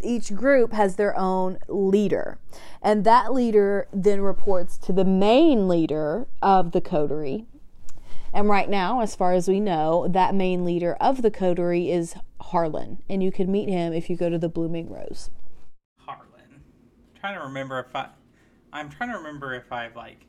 each 0.00 0.34
group 0.34 0.72
has 0.72 0.96
their 0.96 1.16
own 1.16 1.58
leader. 1.68 2.38
And 2.82 3.04
that 3.04 3.32
leader 3.32 3.88
then 3.92 4.20
reports 4.20 4.76
to 4.78 4.92
the 4.92 5.04
main 5.04 5.68
leader 5.68 6.26
of 6.42 6.72
the 6.72 6.80
coterie. 6.80 7.46
And 8.36 8.50
right 8.50 8.68
now, 8.68 9.00
as 9.00 9.16
far 9.16 9.32
as 9.32 9.48
we 9.48 9.60
know, 9.60 10.08
that 10.08 10.34
main 10.34 10.62
leader 10.62 10.94
of 11.00 11.22
the 11.22 11.30
coterie 11.30 11.90
is 11.90 12.16
Harlan. 12.38 12.98
And 13.08 13.22
you 13.22 13.32
can 13.32 13.50
meet 13.50 13.70
him 13.70 13.94
if 13.94 14.10
you 14.10 14.16
go 14.16 14.28
to 14.28 14.36
the 14.36 14.50
Blooming 14.50 14.90
Rose. 14.90 15.30
Harlan. 16.00 16.60
trying 17.18 17.38
to 17.38 17.44
remember 17.46 17.80
if 17.80 17.96
I 17.96 18.08
I'm 18.74 18.90
trying 18.90 19.10
to 19.10 19.16
remember 19.16 19.54
if 19.54 19.72
I've 19.72 19.96
like 19.96 20.26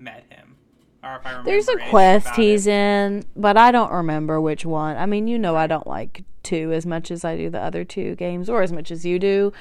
met 0.00 0.24
him. 0.30 0.56
Or 1.04 1.14
if 1.14 1.24
I 1.24 1.30
remember 1.30 1.48
There's 1.48 1.68
a 1.68 1.76
quest 1.90 2.34
he's 2.34 2.66
it. 2.66 2.72
in, 2.72 3.24
but 3.36 3.56
I 3.56 3.70
don't 3.70 3.92
remember 3.92 4.40
which 4.40 4.66
one. 4.66 4.96
I 4.96 5.06
mean, 5.06 5.28
you 5.28 5.38
know, 5.38 5.54
I 5.54 5.68
don't 5.68 5.86
like 5.86 6.24
two 6.42 6.72
as 6.72 6.86
much 6.86 7.12
as 7.12 7.24
I 7.24 7.36
do 7.36 7.50
the 7.50 7.60
other 7.60 7.84
two 7.84 8.16
games, 8.16 8.50
or 8.50 8.62
as 8.62 8.72
much 8.72 8.90
as 8.90 9.06
you 9.06 9.20
do. 9.20 9.52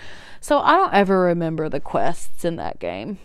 So 0.42 0.58
I 0.58 0.76
don't 0.78 0.96
ever 0.96 1.20
remember 1.20 1.70
the 1.70 1.80
quests 1.80 2.44
in 2.44 2.56
that 2.56 2.80
game. 2.80 3.20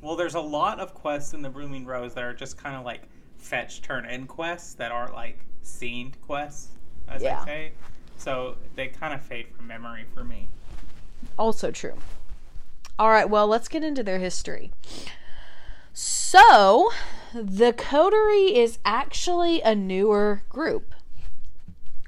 Well, 0.00 0.16
there's 0.16 0.34
a 0.34 0.40
lot 0.40 0.80
of 0.80 0.94
quests 0.94 1.34
in 1.34 1.42
the 1.42 1.50
Blooming 1.50 1.84
Rose 1.84 2.14
that 2.14 2.24
are 2.24 2.32
just 2.32 2.56
kind 2.56 2.74
of 2.74 2.86
like 2.86 3.02
fetch 3.50 3.82
turn 3.82 4.06
in 4.06 4.26
quests 4.26 4.74
that 4.74 4.92
aren't 4.92 5.12
like 5.14 5.38
scened 5.62 6.16
quests, 6.22 6.68
as 7.08 7.20
Yeah. 7.22 7.40
I 7.42 7.44
say. 7.44 7.72
So 8.16 8.56
they 8.76 8.86
kind 8.88 9.12
of 9.12 9.20
fade 9.22 9.48
from 9.54 9.66
memory 9.66 10.04
for 10.14 10.22
me. 10.24 10.48
Also 11.38 11.70
true. 11.70 11.94
All 12.98 13.10
right, 13.10 13.28
well, 13.28 13.46
let's 13.46 13.66
get 13.68 13.82
into 13.82 14.02
their 14.02 14.18
history. 14.18 14.72
So, 15.92 16.90
the 17.34 17.72
Coterie 17.72 18.54
is 18.56 18.78
actually 18.84 19.60
a 19.62 19.74
newer 19.74 20.42
group. 20.48 20.94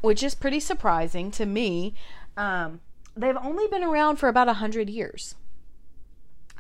which 0.03 0.21
is 0.25 0.35
pretty 0.35 0.59
surprising 0.59 1.31
to 1.31 1.47
me. 1.47 1.95
Um, 2.37 2.81
they've 3.17 3.37
only 3.37 3.69
been 3.69 3.85
around 3.85 4.17
for 4.17 4.29
about 4.29 4.49
100 4.49 4.91
years, 4.91 5.37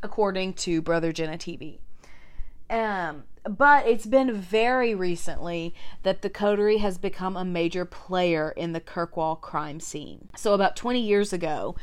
according 0.01 0.55
to 0.55 0.81
Brother 0.81 1.13
Genitivi. 1.13 1.79
Um, 2.71 3.25
but 3.49 3.87
it's 3.87 4.07
been 4.07 4.33
very 4.33 4.95
recently 4.95 5.75
that 6.03 6.23
the 6.23 6.31
coterie 6.31 6.79
has 6.79 6.99
become 6.99 7.37
a 7.37 7.45
major 7.45 7.85
player 7.85 8.53
in 8.57 8.73
the 8.73 8.81
Kirkwall 8.81 9.41
crime 9.41 9.81
scene. 9.81 10.29
So, 10.37 10.55
about 10.55 10.77
20 10.77 11.01
years 11.01 11.33
ago, 11.33 11.75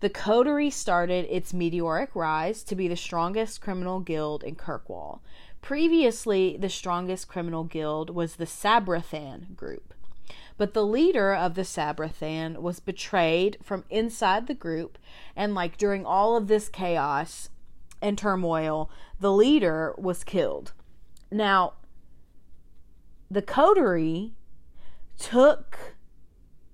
the 0.00 0.10
coterie 0.10 0.70
started 0.70 1.26
its 1.28 1.52
meteoric 1.52 2.16
rise 2.16 2.62
to 2.64 2.74
be 2.74 2.88
the 2.88 2.96
strongest 2.96 3.60
criminal 3.60 4.00
guild 4.00 4.42
in 4.42 4.56
Kirkwall. 4.56 5.20
Previously, 5.60 6.56
the 6.56 6.68
strongest 6.68 7.28
criminal 7.28 7.62
guild 7.62 8.10
was 8.10 8.36
the 8.36 8.46
Sabrathan 8.46 9.54
group. 9.54 9.94
But 10.56 10.74
the 10.74 10.84
leader 10.84 11.34
of 11.34 11.54
the 11.54 11.62
Sabrathan 11.62 12.58
was 12.58 12.80
betrayed 12.80 13.58
from 13.62 13.84
inside 13.90 14.46
the 14.46 14.54
group, 14.54 14.98
and 15.36 15.54
like 15.54 15.76
during 15.76 16.04
all 16.04 16.36
of 16.36 16.48
this 16.48 16.68
chaos 16.68 17.48
and 18.00 18.18
turmoil, 18.18 18.90
the 19.20 19.32
leader 19.32 19.94
was 19.96 20.24
killed. 20.24 20.72
Now, 21.32 21.74
the 23.30 23.42
coterie 23.42 24.34
took 25.18 25.96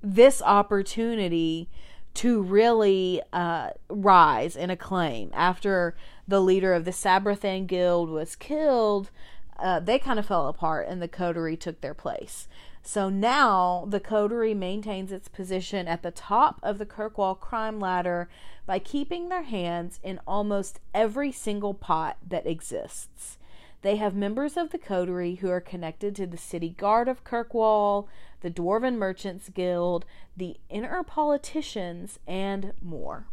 this 0.02 0.42
opportunity 0.42 1.68
to 2.14 2.42
really 2.42 3.22
uh, 3.32 3.70
rise 3.88 4.56
in 4.56 4.70
acclaim 4.70 5.30
after 5.32 5.96
the 6.26 6.40
leader 6.40 6.74
of 6.74 6.84
the 6.84 6.90
Sabrathan 6.90 7.68
Guild 7.68 8.10
was 8.10 8.34
killed. 8.34 9.10
Uh, 9.58 9.78
they 9.78 9.98
kind 9.98 10.18
of 10.18 10.26
fell 10.26 10.48
apart, 10.48 10.88
and 10.88 11.00
the 11.00 11.08
coterie 11.08 11.56
took 11.56 11.80
their 11.80 11.94
place. 11.94 12.48
So 12.82 13.08
now 13.08 13.86
the 13.88 14.00
coterie 14.00 14.54
maintains 14.54 15.12
its 15.12 15.28
position 15.28 15.86
at 15.86 16.02
the 16.02 16.10
top 16.10 16.58
of 16.62 16.78
the 16.78 16.86
Kirkwall 16.86 17.38
crime 17.38 17.78
ladder 17.78 18.28
by 18.66 18.78
keeping 18.78 19.28
their 19.28 19.42
hands 19.42 20.00
in 20.02 20.18
almost 20.26 20.80
every 20.94 21.30
single 21.30 21.74
pot 21.74 22.16
that 22.26 22.46
exists. 22.46 23.38
They 23.82 23.96
have 23.96 24.14
members 24.14 24.56
of 24.56 24.70
the 24.70 24.78
coterie 24.78 25.36
who 25.36 25.50
are 25.50 25.60
connected 25.60 26.16
to 26.16 26.26
the 26.26 26.36
city 26.36 26.70
guard 26.70 27.08
of 27.08 27.24
Kirkwall, 27.24 28.08
the 28.40 28.50
Dwarven 28.50 28.96
Merchants 28.96 29.48
Guild, 29.48 30.04
the 30.36 30.56
inner 30.68 31.02
politicians, 31.02 32.18
and 32.26 32.72
more. 32.82 33.26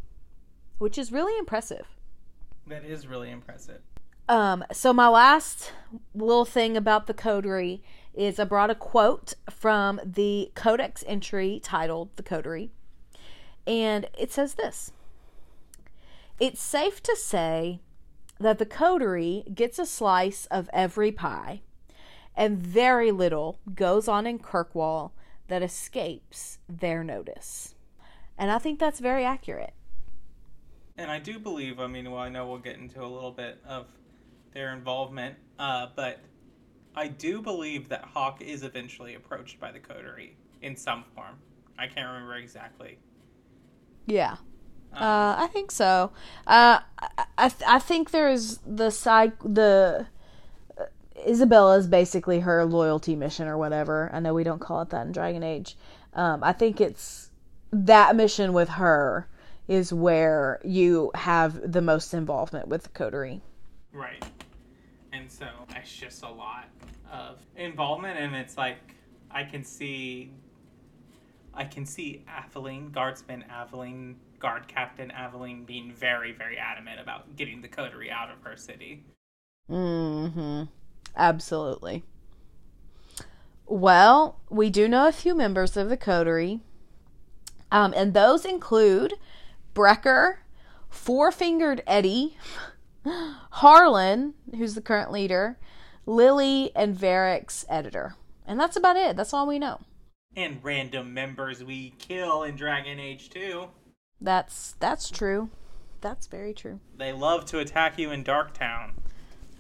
Which 0.78 0.98
is 0.98 1.12
really 1.12 1.38
impressive. 1.38 1.88
That 2.68 2.86
is 2.86 3.08
really 3.08 3.32
impressive. 3.32 3.82
Um, 4.28 4.64
so 4.72 4.92
my 4.92 5.08
last 5.08 5.72
little 6.14 6.46
thing 6.46 6.76
about 6.76 7.08
the 7.08 7.14
coterie 7.14 7.84
is 8.14 8.40
I 8.40 8.46
brought 8.46 8.70
a 8.70 8.76
quote 8.76 9.34
from 9.50 10.00
the 10.04 10.52
codex 10.56 11.04
entry 11.08 11.60
titled 11.64 12.10
The 12.16 12.24
Coterie. 12.24 12.72
And 13.68 14.08
it 14.18 14.32
says 14.32 14.56
this 14.56 14.92
It's 16.40 16.62
safe 16.62 17.02
to 17.04 17.16
say 17.16 17.82
that 18.40 18.60
the 18.60 18.66
coterie 18.66 19.44
gets 19.54 19.80
a 19.80 19.86
slice 19.86 20.46
of 20.48 20.70
every 20.74 21.12
pie, 21.12 21.62
and 22.36 22.58
very 22.58 23.12
little 23.12 23.60
goes 23.74 24.08
on 24.08 24.28
in 24.28 24.40
Kirkwall 24.40 25.12
that 25.48 25.64
escapes 25.64 26.60
their 26.68 27.04
notice. 27.04 27.76
And 28.38 28.52
I 28.52 28.58
think 28.58 28.80
that's 28.80 29.00
very 29.00 29.24
accurate. 29.24 29.74
And 30.98 31.12
I 31.12 31.20
do 31.20 31.40
believe, 31.40 31.80
I 31.80 31.88
mean, 31.88 32.10
well, 32.12 32.22
I 32.22 32.30
know 32.30 32.48
we'll 32.48 32.58
get 32.58 32.78
into 32.78 33.02
a 33.02 33.08
little 33.08 33.32
bit 33.32 33.60
of 33.68 33.88
their 34.54 34.74
involvement, 34.74 35.36
uh, 35.60 35.88
but 35.96 36.20
I 36.96 37.08
do 37.08 37.42
believe 37.42 37.90
that 37.90 38.04
Hawke 38.04 38.42
is 38.42 38.64
eventually 38.64 39.16
approached 39.16 39.60
by 39.60 39.72
the 39.72 39.80
coterie 39.80 40.38
in 40.62 40.76
some 40.76 41.04
form. 41.14 41.38
I 41.78 41.88
can't 41.88 42.08
remember 42.08 42.36
exactly. 42.36 42.98
Yeah. 44.06 44.38
Uh, 44.96 45.36
I 45.38 45.48
think 45.48 45.72
so. 45.72 46.12
Uh, 46.48 46.80
I 47.38 47.50
th- 47.50 47.68
I 47.68 47.80
think 47.80 48.12
there's 48.12 48.60
the 48.66 48.90
side 48.90 49.34
the 49.44 50.08
uh, 50.80 50.84
Isabella 51.28 51.78
is 51.78 51.88
basically 51.88 52.40
her 52.42 52.66
loyalty 52.66 53.16
mission 53.16 53.48
or 53.48 53.58
whatever. 53.58 54.10
I 54.14 54.20
know 54.20 54.34
we 54.34 54.44
don't 54.44 54.60
call 54.60 54.82
it 54.82 54.90
that 54.90 55.06
in 55.06 55.12
Dragon 55.12 55.44
Age. 55.44 55.78
Um, 56.14 56.44
I 56.44 56.54
think 56.54 56.80
it's 56.80 57.30
that 57.72 58.16
mission 58.16 58.54
with 58.54 58.70
her 58.70 59.28
is 59.68 59.92
where 59.92 60.62
you 60.64 61.12
have 61.16 61.72
the 61.72 61.82
most 61.82 62.14
involvement 62.14 62.68
with 62.68 62.84
the 62.84 62.90
coterie. 62.90 63.42
Right. 63.92 64.24
And 65.12 65.32
so 65.32 65.48
it's 65.76 65.94
just 65.94 66.24
a 66.24 66.30
lot 66.30 66.66
of 67.12 67.40
involvement, 67.56 68.20
and 68.20 68.36
it's 68.36 68.58
like 68.58 68.78
I 69.32 69.44
can 69.44 69.64
see, 69.64 70.32
I 71.54 71.64
can 71.64 71.86
see 71.86 72.24
Aveline, 72.28 72.92
Guardsman 72.92 73.44
Aveline, 73.50 74.18
Guard 74.40 74.68
Captain 74.68 75.12
Aveline 75.12 75.66
being 75.66 75.92
very, 75.92 76.32
very 76.32 76.58
adamant 76.58 77.00
about 77.00 77.36
getting 77.36 77.62
the 77.62 77.68
coterie 77.68 78.12
out 78.12 78.30
of 78.30 78.42
her 78.44 78.56
city. 78.56 79.04
Mm-hmm. 79.70 80.64
Absolutely. 81.16 82.04
Well, 83.68 84.40
we 84.50 84.70
do 84.70 84.88
know 84.88 85.08
a 85.08 85.12
few 85.12 85.34
members 85.34 85.76
of 85.76 85.90
the 85.90 85.98
coterie, 85.98 86.60
um, 87.72 87.94
and 87.96 88.14
those 88.14 88.46
include 88.46 89.16
Brecker, 89.74 90.38
Four 90.88 91.32
Fingered 91.32 91.82
Eddie, 91.88 92.38
Harlan, 93.06 94.36
who's 94.56 94.76
the 94.76 94.82
current 94.82 95.12
leader, 95.12 95.58
Lily, 96.06 96.72
and 96.76 96.96
Varric's 96.96 97.66
editor. 97.68 98.16
And 98.46 98.60
that's 98.60 98.76
about 98.76 98.98
it. 98.98 99.16
That's 99.18 99.34
all 99.34 99.48
we 99.48 99.58
know. 99.58 99.82
And 100.36 100.64
random 100.64 101.14
members 101.14 101.64
we 101.64 101.94
kill 101.98 102.44
in 102.44 102.56
Dragon 102.56 103.00
Age 103.00 103.30
2. 103.30 103.68
That's 104.22 104.76
that's 104.80 105.10
true. 105.10 105.50
That's 106.02 106.28
very 106.28 106.54
true. 106.54 106.80
They 106.98 107.12
love 107.14 107.46
to 107.46 107.60
attack 107.60 107.98
you 107.98 108.12
in 108.12 108.24
Darktown. 108.24 108.92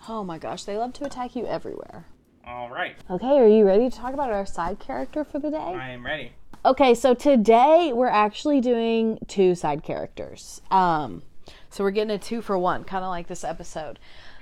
Oh 0.07 0.23
my 0.23 0.37
gosh, 0.37 0.63
they 0.63 0.77
love 0.77 0.93
to 0.93 1.05
attack 1.05 1.35
you 1.35 1.45
everywhere. 1.47 2.05
All 2.47 2.69
right, 2.69 2.95
Okay, 3.09 3.25
are 3.39 3.47
you 3.47 3.65
ready 3.65 3.89
to 3.89 3.95
talk 3.97 4.13
about 4.13 4.29
our 4.31 4.45
side 4.45 4.77
character 4.79 5.23
for 5.23 5.39
the 5.39 5.49
day? 5.49 5.57
I 5.57 5.89
am 5.89 6.05
ready. 6.05 6.33
Okay, 6.63 6.93
so 6.93 7.15
today 7.15 7.91
we're 7.91 8.05
actually 8.07 8.61
doing 8.61 9.17
two 9.27 9.55
side 9.55 9.81
characters. 9.81 10.61
Um, 10.69 11.23
so 11.71 11.83
we're 11.83 11.89
getting 11.91 12.11
a 12.11 12.19
two 12.19 12.41
for 12.43 12.55
one, 12.57 12.83
kind 12.83 13.03
of 13.03 13.09
like 13.09 13.27
this 13.27 13.43
episode. 13.43 13.97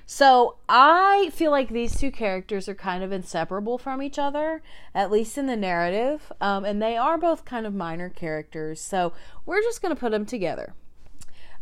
So 0.06 0.58
I 0.68 1.30
feel 1.34 1.52
like 1.52 1.70
these 1.70 1.98
two 1.98 2.12
characters 2.12 2.68
are 2.68 2.76
kind 2.76 3.04
of 3.04 3.12
inseparable 3.12 3.78
from 3.78 4.02
each 4.02 4.20
other, 4.20 4.62
at 4.94 5.12
least 5.12 5.38
in 5.38 5.48
the 5.48 5.56
narrative, 5.56 6.32
um, 6.42 6.66
and 6.66 6.82
they 6.82 6.98
are 6.98 7.18
both 7.18 7.46
kind 7.46 7.66
of 7.66 7.74
minor 7.74 8.10
characters. 8.10 8.82
So 8.82 9.14
we're 9.46 9.62
just 9.62 9.82
going 9.82 9.96
to 9.96 10.00
put 10.00 10.12
them 10.12 10.26
together. 10.26 10.74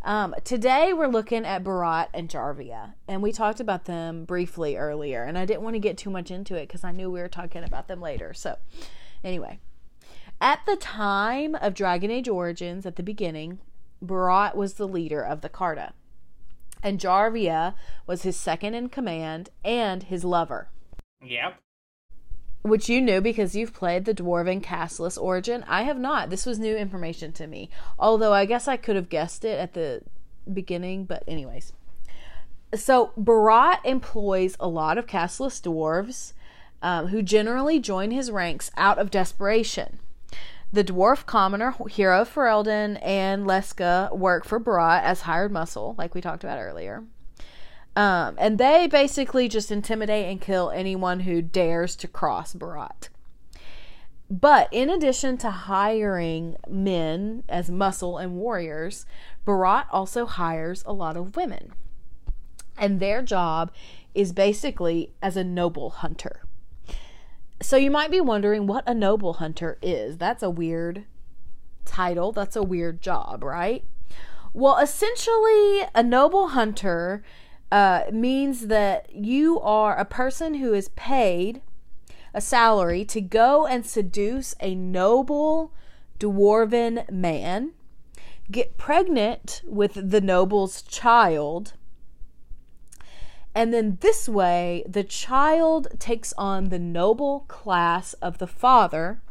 Um, 0.04 0.34
today 0.44 0.94
we're 0.94 1.08
looking 1.08 1.46
at 1.46 1.64
Beraht 1.64 2.08
and 2.14 2.28
Jarvia, 2.28 2.94
and 3.08 3.22
we 3.22 3.32
talked 3.32 3.60
about 3.60 3.86
them 3.86 4.26
briefly 4.26 4.76
earlier, 4.76 5.24
and 5.24 5.38
I 5.38 5.46
didn't 5.46 5.62
want 5.62 5.76
to 5.76 5.80
get 5.80 5.98
too 5.98 6.10
much 6.10 6.32
into 6.32 6.56
it 6.56 6.68
because 6.68 6.84
I 6.84 6.92
knew 6.92 7.12
we 7.12 7.22
were 7.22 7.30
talking 7.30 7.64
about 7.64 7.88
them 7.88 8.02
later. 8.02 8.34
So, 8.34 8.58
anyway, 9.24 9.60
at 10.40 10.66
the 10.66 10.76
time 10.76 11.54
of 11.54 11.76
Dragon 11.76 12.10
Age 12.10 12.28
Origins, 12.28 12.88
at 12.88 12.96
the 12.96 13.04
beginning, 13.04 13.60
Beraht 14.04 14.56
was 14.56 14.74
the 14.74 14.88
leader 14.88 15.24
of 15.24 15.42
the 15.42 15.50
Carta, 15.50 15.94
and 16.84 17.00
Jarvia 17.00 17.74
was 18.08 18.24
his 18.24 18.36
second 18.36 18.74
in 18.76 18.90
command 18.90 19.50
and 19.64 20.04
his 20.04 20.24
lover, 20.24 20.70
Yep. 21.24 21.56
which 22.64 22.90
you 22.90 23.02
knew 23.02 23.22
because 23.22 23.56
you've 23.56 23.74
played 23.74 24.06
the 24.06 24.14
Dwarven 24.14 24.62
Castless 24.64 25.18
Origin. 25.18 25.64
I 25.68 25.84
have 25.84 26.00
not. 26.00 26.30
This 26.30 26.46
was 26.46 26.60
new 26.60 26.76
information 26.76 27.32
to 27.34 27.48
me, 27.48 27.70
although 28.00 28.34
I 28.34 28.46
guess 28.46 28.68
I 28.68 28.78
could 28.78 28.96
have 28.96 29.10
guessed 29.10 29.44
it 29.46 29.60
at 29.60 29.74
the 29.74 30.02
beginning, 30.52 31.06
but, 31.06 31.24
anyways. 31.28 31.74
So, 32.74 33.12
Beraht 33.20 33.80
employs 33.84 34.56
a 34.60 34.68
lot 34.68 34.98
of 34.98 35.06
castless 35.08 35.60
dwarves 35.60 36.34
um, 36.82 37.08
who 37.08 37.22
generally 37.22 37.80
join 37.80 38.12
his 38.12 38.32
ranks 38.32 38.72
out 38.78 38.98
of 38.98 39.12
desperation. 39.12 40.00
The 40.74 40.86
dwarf 40.86 41.26
commoner 41.26 41.76
Hero 41.90 42.24
Ferelden 42.24 42.98
and 43.02 43.46
Leska 43.46 44.16
work 44.18 44.46
for 44.46 44.58
Beraht 44.58 45.04
as 45.04 45.22
hired 45.22 45.52
muscle, 45.52 45.96
like 45.98 46.16
we 46.16 46.22
talked 46.22 46.46
about 46.46 46.60
earlier. 46.60 47.04
Um, 47.96 48.36
and 48.38 48.58
they 48.58 48.88
basically 48.88 49.50
just 49.50 49.70
intimidate 49.70 50.28
and 50.28 50.40
kill 50.40 50.70
anyone 50.70 51.22
who 51.22 51.42
dares 51.42 51.98
to 51.98 52.08
cross 52.08 52.54
Beraht. 52.54 53.10
But 54.30 54.70
in 54.72 54.90
addition 54.90 55.38
to 55.40 55.52
hiring 55.52 56.56
men 56.70 57.44
as 57.50 57.70
muscle 57.70 58.18
and 58.18 58.38
warriors, 58.38 59.06
Beraht 59.46 59.88
also 59.92 60.26
hires 60.26 60.84
a 60.86 60.94
lot 60.94 61.18
of 61.18 61.36
women. 61.36 61.74
And 62.78 63.02
their 63.02 63.22
job 63.22 63.74
is 64.16 64.32
basically 64.32 65.12
as 65.22 65.36
a 65.36 65.44
noble 65.44 65.90
hunter. 65.90 66.44
So 67.62 67.78
you 67.78 67.92
might 67.92 68.12
be 68.12 68.22
wondering 68.22 68.68
what 68.68 68.84
a 68.88 68.94
noble 68.94 69.34
hunter 69.34 69.78
is. 69.82 70.18
That's 70.18 70.44
a 70.44 70.50
weird 70.50 71.06
title. 71.86 72.32
That's 72.32 72.56
a 72.56 72.64
weird 72.64 73.02
job, 73.02 73.44
right? 73.44 73.86
Well, 74.54 74.78
essentially, 74.80 75.82
a 75.96 76.04
noble 76.04 76.50
hunter 76.50 77.24
uh, 77.72 78.04
means 78.12 78.68
that 78.68 79.14
you 79.14 79.60
are 79.62 79.96
a 79.96 80.06
person 80.06 80.56
who 80.56 80.74
is 80.74 80.90
paid 80.90 81.62
a 82.34 82.42
salary 82.42 83.06
to 83.06 83.22
go 83.22 83.66
and 83.66 83.86
seduce 83.86 84.56
a 84.60 84.76
noble 84.76 85.74
dwarven 86.20 87.10
man, 87.10 87.72
get 88.50 88.78
pregnant 88.78 89.62
with 89.66 90.12
the 90.12 90.22
noble's 90.22 90.82
child, 90.82 91.74
and 93.54 93.74
then 93.74 93.98
this 94.02 94.30
way 94.30 94.84
the 94.88 95.04
child 95.04 95.88
takes 96.00 96.34
on 96.38 96.70
the 96.70 96.80
noble 96.80 97.42
class 97.48 98.14
of 98.16 98.38
the 98.38 98.48
father. 98.48 99.22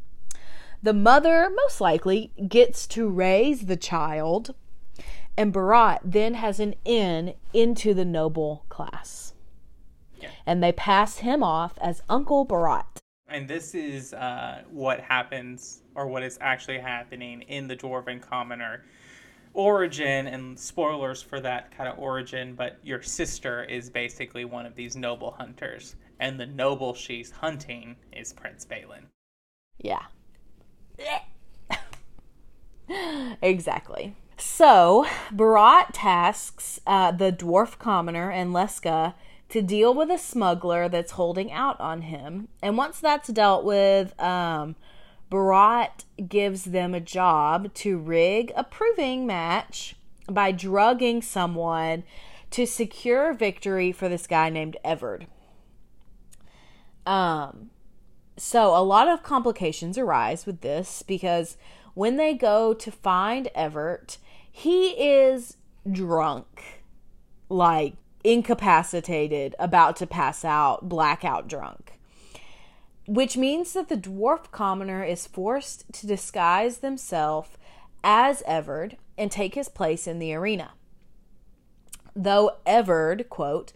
The 0.83 0.95
mother, 0.95 1.51
most 1.55 1.81
likely, 1.81 2.33
gets 2.49 2.87
to 2.89 3.09
raise 3.09 3.67
the 3.67 3.77
child, 3.77 4.55
and 5.37 5.53
Beraht 5.53 6.01
then 6.03 6.35
has 6.35 6.59
an 6.59 6.75
in 6.85 7.35
into 7.53 7.93
the 7.93 8.05
noble 8.05 8.65
class. 8.69 9.35
Yeah. 10.19 10.31
And 10.47 10.63
they 10.63 10.73
pass 10.73 11.19
him 11.19 11.43
off 11.43 11.75
as 11.83 12.03
Uncle 12.09 12.47
Beraht. 12.47 12.99
And 13.29 13.47
this 13.47 13.75
is 13.75 14.13
uh, 14.15 14.63
what 14.71 15.01
happens, 15.01 15.83
or 15.95 16.07
what 16.07 16.23
is 16.23 16.39
actually 16.41 16.79
happening 16.79 17.43
in 17.43 17.69
the 17.69 17.77
Dwarven 17.77 18.21
Commoner 18.21 18.85
origin, 19.55 20.27
and 20.27 20.59
spoilers 20.59 21.23
for 21.23 21.41
that 21.41 21.77
kind 21.77 21.89
of 21.89 21.99
origin, 21.99 22.55
but 22.55 22.79
your 22.83 23.03
sister 23.03 23.65
is 23.65 23.91
basically 23.91 24.45
one 24.45 24.67
of 24.67 24.75
these 24.75 24.97
noble 24.97 25.33
hunters, 25.33 25.97
and 26.19 26.39
the 26.39 26.47
noble 26.47 26.95
she's 26.95 27.31
hunting 27.31 27.97
is 28.13 28.33
Prince 28.33 28.65
Bhelen. 28.65 29.07
Yeah. 29.79 30.03
exactly. 33.43 34.15
So, 34.37 35.07
Beraht 35.35 35.89
tasks 35.93 36.81
uh, 36.87 37.11
the 37.13 37.33
dwarf 37.33 37.79
commoner 37.79 38.31
and 38.31 38.53
Leska 38.55 39.15
to 39.51 39.61
deal 39.61 39.93
with 39.93 40.11
a 40.11 40.19
smuggler 40.19 40.89
that's 40.89 41.13
holding 41.13 41.53
out 41.53 41.79
on 41.81 42.03
him. 42.03 42.49
And 42.63 42.77
once 42.77 43.01
that's 43.01 43.29
dealt 43.29 43.65
with, 43.65 44.19
um, 44.21 44.77
Beraht 45.31 46.05
gives 46.29 46.65
them 46.65 46.95
a 46.95 47.01
job 47.01 47.73
to 47.75 47.99
rig 47.99 48.53
a 48.57 48.65
proving 48.65 49.27
match 49.27 49.97
by 50.27 50.53
drugging 50.53 51.23
someone 51.23 52.03
to 52.51 52.67
secure 52.67 53.33
victory 53.33 53.93
for 53.93 54.09
this 54.09 54.27
guy 54.27 54.51
named 54.51 54.77
Everard. 54.85 55.27
Um, 57.07 57.71
so 58.37 58.77
a 58.77 58.83
lot 58.83 59.09
of 59.09 59.23
complications 59.23 59.97
arise 59.97 60.47
with 60.47 60.63
this 60.63 61.03
because 61.03 61.57
when 61.95 62.17
they 62.17 62.35
go 62.35 62.75
to 62.75 62.91
find 62.91 63.49
Everett, 63.55 64.19
he 64.51 64.89
is 64.91 65.57
drunk, 65.91 66.83
like 67.49 67.95
incapacitated, 68.25 69.55
about 69.59 69.97
to 69.97 70.07
pass 70.07 70.45
out, 70.45 70.89
blackout 70.89 71.49
drunk. 71.49 72.00
Which 73.07 73.37
means 73.37 73.73
that 73.73 73.89
the 73.89 73.97
dwarf 73.97 74.51
commoner 74.51 75.03
is 75.03 75.27
forced 75.27 75.93
to 75.95 76.07
disguise 76.07 76.79
themselves 76.79 77.51
as 78.05 78.43
Everard 78.47 78.97
and 79.19 79.31
take 79.31 79.55
his 79.55 79.69
place 79.69 80.07
in 80.07 80.19
the 80.19 80.35
arena. 80.35 80.73
Though 82.15 82.57
Everard, 82.67 83.29
quote, 83.29 83.73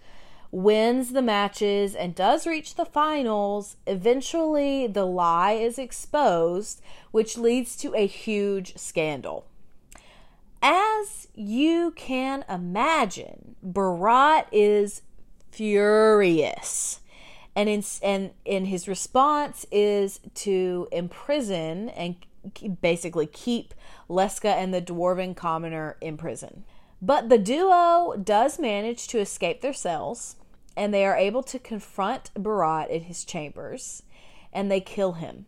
wins 0.50 1.10
the 1.10 1.22
matches 1.22 1.96
and 1.96 2.14
does 2.14 2.46
reach 2.46 2.76
the 2.76 2.84
finals, 2.84 3.76
eventually 3.86 4.86
the 4.86 5.04
lie 5.04 5.52
is 5.52 5.78
exposed, 5.78 6.80
which 7.10 7.36
leads 7.36 7.76
to 7.76 7.94
a 7.94 8.06
huge 8.06 8.76
scandal. 8.76 9.46
As 10.62 11.28
you 11.34 11.92
can 11.96 12.44
imagine, 12.48 13.56
Beraht 13.66 14.46
is 14.52 15.02
furious. 15.50 17.00
And 17.56 17.68
in, 17.68 17.84
and 18.02 18.30
in 18.44 18.66
his 18.66 18.88
response 18.88 19.64
is 19.70 20.20
to 20.34 20.88
imprison 20.90 21.88
and 21.90 22.16
basically 22.80 23.26
keep 23.26 23.74
Leska 24.08 24.52
and 24.52 24.74
the 24.74 24.82
dwarven 24.82 25.36
commoner 25.36 25.96
in 26.00 26.16
prison. 26.16 26.64
But 27.00 27.28
the 27.28 27.38
duo 27.38 28.16
does 28.16 28.58
manage 28.58 29.06
to 29.08 29.20
escape 29.20 29.60
their 29.60 29.72
cells 29.72 30.36
and 30.76 30.92
they 30.92 31.04
are 31.04 31.16
able 31.16 31.42
to 31.44 31.58
confront 31.58 32.34
Beraht 32.34 32.88
in 32.88 33.02
his 33.02 33.24
chambers 33.24 34.02
and 34.52 34.70
they 34.70 34.80
kill 34.80 35.12
him 35.12 35.46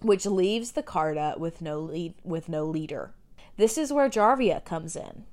which 0.00 0.26
leaves 0.26 0.72
the 0.72 0.82
Carta 0.82 1.34
with 1.38 1.60
no 1.60 1.80
lead 1.80 2.14
with 2.24 2.48
no 2.48 2.64
leader. 2.64 3.12
This 3.56 3.76
is 3.76 3.92
where 3.92 4.08
Jarvia 4.08 4.64
comes 4.64 4.94
in. 4.94 5.24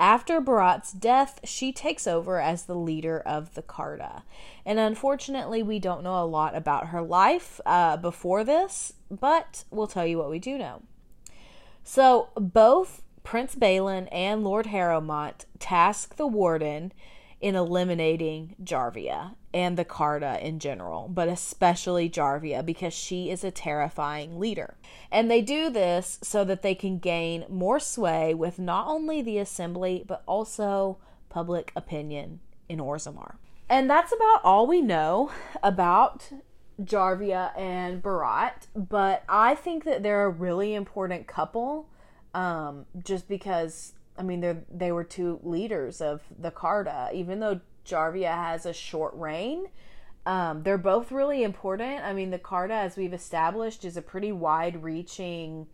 After 0.00 0.40
Beraht's 0.40 0.92
death, 0.92 1.40
she 1.44 1.72
takes 1.72 2.06
over 2.06 2.40
as 2.40 2.62
the 2.62 2.74
leader 2.74 3.20
of 3.20 3.54
the 3.54 3.60
Carta. 3.60 4.22
And 4.64 4.78
unfortunately, 4.78 5.62
we 5.62 5.78
don't 5.78 6.02
know 6.02 6.22
a 6.22 6.24
lot 6.24 6.56
about 6.56 6.86
her 6.86 7.02
life 7.02 7.60
uh, 7.66 7.98
before 7.98 8.42
this, 8.42 8.94
but 9.10 9.64
we'll 9.70 9.86
tell 9.86 10.06
you 10.06 10.16
what 10.16 10.30
we 10.30 10.38
do 10.38 10.56
know. 10.56 10.80
So, 11.84 12.30
both 12.34 13.02
Prince 13.24 13.54
Bhelen 13.54 14.08
and 14.10 14.42
Lord 14.42 14.68
Harrowmont 14.68 15.44
task 15.58 16.16
the 16.16 16.26
Warden 16.26 16.94
in 17.40 17.56
eliminating 17.56 18.54
Jarvia 18.62 19.34
and 19.52 19.76
the 19.76 19.84
Carta 19.84 20.38
in 20.46 20.58
general, 20.58 21.08
but 21.08 21.28
especially 21.28 22.08
Jarvia 22.08 22.64
because 22.64 22.92
she 22.92 23.30
is 23.30 23.42
a 23.42 23.50
terrifying 23.50 24.38
leader. 24.38 24.76
And 25.10 25.30
they 25.30 25.40
do 25.40 25.70
this 25.70 26.18
so 26.22 26.44
that 26.44 26.62
they 26.62 26.74
can 26.74 26.98
gain 26.98 27.46
more 27.48 27.80
sway 27.80 28.34
with 28.34 28.58
not 28.58 28.86
only 28.86 29.22
the 29.22 29.38
assembly 29.38 30.04
but 30.06 30.22
also 30.26 30.98
public 31.28 31.72
opinion 31.74 32.40
in 32.68 32.78
Orzammar. 32.78 33.36
And 33.68 33.88
that's 33.88 34.12
about 34.12 34.40
all 34.44 34.66
we 34.66 34.80
know 34.82 35.30
about 35.62 36.30
Jarvia 36.82 37.56
and 37.58 38.02
Beraht, 38.02 38.66
but 38.74 39.22
I 39.28 39.54
think 39.54 39.84
that 39.84 40.02
they're 40.02 40.24
a 40.24 40.30
really 40.30 40.74
important 40.74 41.26
couple 41.26 41.88
um, 42.34 42.86
just 43.02 43.28
because 43.28 43.92
I 44.20 44.22
mean, 44.22 44.42
they 44.42 44.56
they 44.70 44.92
were 44.92 45.02
two 45.02 45.40
leaders 45.42 46.02
of 46.02 46.20
the 46.38 46.50
Carta, 46.50 47.08
even 47.14 47.40
though 47.40 47.60
Jarvia 47.86 48.34
has 48.34 48.66
a 48.66 48.72
short 48.74 49.14
reign. 49.14 49.68
Um, 50.26 50.62
they're 50.62 50.76
both 50.76 51.10
really 51.10 51.42
important. 51.42 52.04
I 52.04 52.12
mean, 52.12 52.30
the 52.30 52.38
Carta, 52.38 52.74
as 52.74 52.98
we've 52.98 53.14
established, 53.14 53.82
is 53.82 53.96
a 53.96 54.02
pretty 54.02 54.30
wide-reaching 54.30 55.66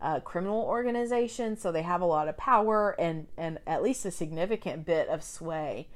uh, 0.00 0.18
criminal 0.18 0.62
organization, 0.62 1.56
so 1.56 1.70
they 1.70 1.82
have 1.82 2.00
a 2.00 2.04
lot 2.06 2.26
of 2.26 2.36
power 2.36 2.96
and 2.98 3.28
and 3.36 3.60
at 3.68 3.84
least 3.84 4.04
a 4.04 4.10
significant 4.10 4.84
bit 4.84 5.06
of 5.08 5.22
sway 5.22 5.86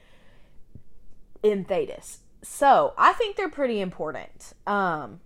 in 1.42 1.64
Thedas. 1.64 2.18
So 2.42 2.94
I 2.96 3.14
think 3.14 3.34
they're 3.34 3.48
pretty 3.48 3.80
important. 3.80 4.52
Um, 4.64 5.18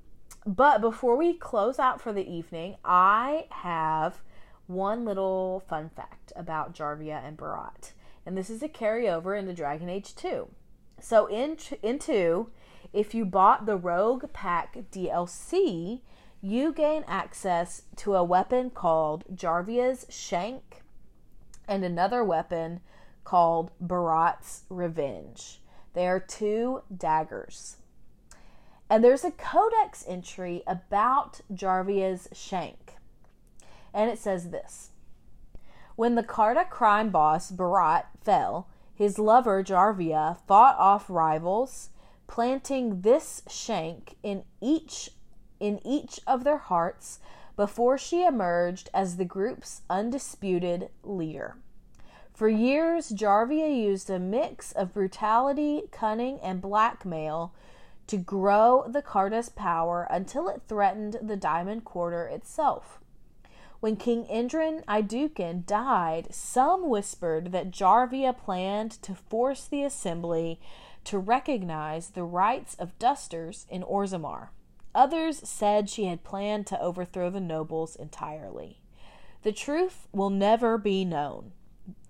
but 0.46 0.80
before 0.80 1.16
we 1.16 1.34
close 1.34 1.78
out 1.78 2.00
for 2.00 2.14
the 2.14 2.26
evening, 2.26 2.76
I 2.82 3.48
have 3.50 4.22
one 4.70 5.04
little 5.04 5.64
fun 5.68 5.90
fact 5.90 6.32
about 6.36 6.72
Jarvia 6.72 7.26
and 7.26 7.36
Beraht. 7.36 7.92
And 8.24 8.36
this 8.36 8.48
is 8.48 8.62
a 8.62 8.68
carryover 8.68 9.38
into 9.38 9.52
Dragon 9.52 9.88
Age 9.88 10.14
2. 10.14 10.48
So 11.00 11.26
in 11.26 11.56
in 11.82 11.98
2, 11.98 12.48
if 12.92 13.14
you 13.14 13.24
bought 13.24 13.66
the 13.66 13.76
Rogue 13.76 14.32
Pack 14.32 14.76
DLC, 14.92 16.00
you 16.40 16.72
gain 16.72 17.04
access 17.06 17.82
to 17.96 18.14
a 18.14 18.24
weapon 18.24 18.70
called 18.70 19.24
Jarvia's 19.34 20.06
Shank 20.08 20.82
and 21.66 21.84
another 21.84 22.22
weapon 22.24 22.80
called 23.24 23.70
Beraht's 23.84 24.64
Revenge. 24.68 25.60
They 25.94 26.06
are 26.06 26.20
two 26.20 26.82
daggers. 26.96 27.76
And 28.88 29.04
there's 29.04 29.24
a 29.24 29.30
codex 29.30 30.04
entry 30.06 30.62
about 30.66 31.40
Jarvia's 31.52 32.28
Shank 32.32 32.89
and 33.92 34.10
it 34.10 34.18
says 34.18 34.50
this 34.50 34.90
When 35.96 36.14
the 36.14 36.22
Carta 36.22 36.64
crime 36.68 37.10
boss 37.10 37.50
Beraht 37.50 38.04
fell, 38.22 38.68
his 38.94 39.18
lover 39.18 39.62
Jarvia 39.62 40.38
fought 40.46 40.76
off 40.78 41.08
rivals, 41.08 41.90
planting 42.26 43.00
this 43.00 43.42
shank 43.48 44.16
in 44.22 44.44
each 44.60 45.10
in 45.58 45.80
each 45.86 46.20
of 46.26 46.44
their 46.44 46.58
hearts 46.58 47.18
before 47.56 47.98
she 47.98 48.24
emerged 48.24 48.88
as 48.94 49.16
the 49.16 49.24
group's 49.24 49.82
undisputed 49.90 50.88
leader. 51.02 51.56
For 52.32 52.48
years, 52.48 53.10
Jarvia 53.10 53.68
used 53.68 54.08
a 54.08 54.18
mix 54.18 54.72
of 54.72 54.94
brutality, 54.94 55.82
cunning, 55.92 56.40
and 56.40 56.62
blackmail 56.62 57.52
to 58.06 58.16
grow 58.16 58.86
the 58.88 59.02
Carta's 59.02 59.50
power 59.50 60.06
until 60.10 60.48
it 60.48 60.62
threatened 60.66 61.18
the 61.20 61.36
Diamond 61.36 61.84
Quarter 61.84 62.26
itself. 62.28 62.99
When 63.80 63.96
King 63.96 64.26
Endrin 64.26 64.84
Aeducan 64.84 65.64
died, 65.64 66.34
some 66.34 66.88
whispered 66.90 67.50
that 67.52 67.70
Jarvia 67.70 68.36
planned 68.36 68.92
to 69.02 69.14
force 69.14 69.64
the 69.64 69.82
assembly 69.82 70.60
to 71.04 71.18
recognize 71.18 72.10
the 72.10 72.24
rights 72.24 72.74
of 72.74 72.98
dusters 72.98 73.66
in 73.70 73.82
Orzammar. 73.82 74.48
Others 74.94 75.48
said 75.48 75.88
she 75.88 76.04
had 76.04 76.24
planned 76.24 76.66
to 76.66 76.80
overthrow 76.80 77.30
the 77.30 77.40
nobles 77.40 77.96
entirely. 77.96 78.80
The 79.42 79.52
truth 79.52 80.08
will 80.12 80.28
never 80.30 80.76
be 80.76 81.06
known. 81.06 81.52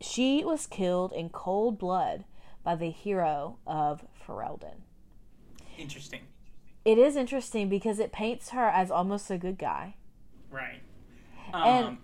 She 0.01 0.45
was 0.45 0.67
killed 0.67 1.13
in 1.13 1.29
cold 1.29 1.79
blood 1.79 2.25
by 2.65 2.75
the 2.75 2.91
hero 2.91 3.59
of 3.65 4.05
Ferelden. 4.27 4.83
Interesting. 5.79 6.23
it 6.85 6.99
is 6.99 7.15
interesting 7.17 7.69
because 7.69 7.99
it 8.01 8.13
paints 8.13 8.51
her 8.51 8.69
as 8.69 8.91
almost 8.91 9.31
a 9.31 9.39
good 9.39 9.57
guy. 9.59 9.95
Right. 10.51 10.81
And- 11.55 11.87
Um, 11.87 11.99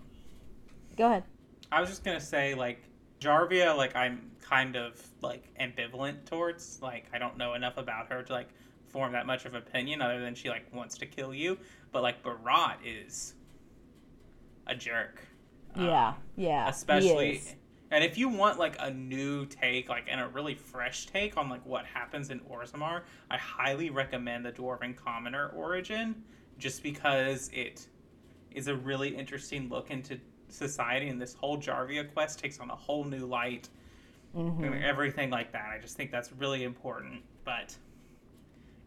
Go 0.95 1.05
ahead. 1.07 1.23
I 1.71 1.79
was 1.81 1.89
just 1.89 2.03
gonna 2.03 2.19
say 2.19 2.55
like 2.55 2.81
Jarvia, 3.19 3.75
like 3.75 3.95
I'm 3.95 4.31
kind 4.41 4.75
of 4.75 5.01
like 5.21 5.43
ambivalent 5.59 6.25
towards. 6.25 6.81
Like 6.81 7.05
I 7.13 7.17
don't 7.17 7.37
know 7.37 7.53
enough 7.53 7.77
about 7.77 8.11
her 8.11 8.23
to 8.23 8.33
like 8.33 8.49
form 8.87 9.11
that 9.11 9.25
much 9.27 9.45
of 9.45 9.53
opinion, 9.53 10.01
other 10.01 10.19
than 10.19 10.33
she 10.33 10.49
like 10.49 10.73
wants 10.73 10.97
to 10.99 11.05
kill 11.05 11.33
you. 11.33 11.57
But 11.91 12.03
like 12.03 12.23
Beraht 12.23 12.77
is 12.85 13.35
a 14.65 14.75
jerk. 14.75 15.21
Um, 15.75 15.85
Yeah, 15.85 16.13
yeah. 16.35 16.65
he 16.65 16.69
especially 16.71 17.41
and 17.91 18.03
if 18.03 18.17
you 18.17 18.27
want 18.27 18.59
like 18.59 18.75
a 18.79 18.91
new 18.91 19.45
take 19.45 19.87
like 19.89 20.05
and 20.09 20.19
a 20.19 20.27
really 20.27 20.55
fresh 20.55 21.05
take 21.05 21.37
on 21.37 21.49
like 21.49 21.65
what 21.65 21.85
happens 21.85 22.29
in 22.29 22.39
Orzammar, 22.41 23.03
I 23.29 23.37
highly 23.37 23.89
recommend 23.89 24.45
the 24.45 24.51
Dwarven 24.51 24.95
Commoner 24.95 25.49
origin 25.49 26.23
just 26.57 26.81
because 26.83 27.49
it 27.53 27.87
is 28.57 28.67
a 28.67 28.75
really 28.75 29.09
interesting 29.15 29.69
look 29.69 29.91
into 29.91 30.19
society 30.49 31.09
and 31.09 31.21
this 31.21 31.33
whole 31.33 31.57
Jarvia 31.57 32.11
quest 32.11 32.39
takes 32.39 32.59
on 32.59 32.69
a 32.69 32.75
whole 32.75 33.03
new 33.03 33.25
light 33.25 33.69
mm-hmm. 34.35 34.63
and 34.63 34.83
everything 34.83 35.29
like 35.29 35.51
that. 35.53 35.69
I 35.73 35.79
just 35.79 35.95
think 35.95 36.11
that's 36.11 36.31
really 36.33 36.63
important. 36.63 37.21
But 37.45 37.75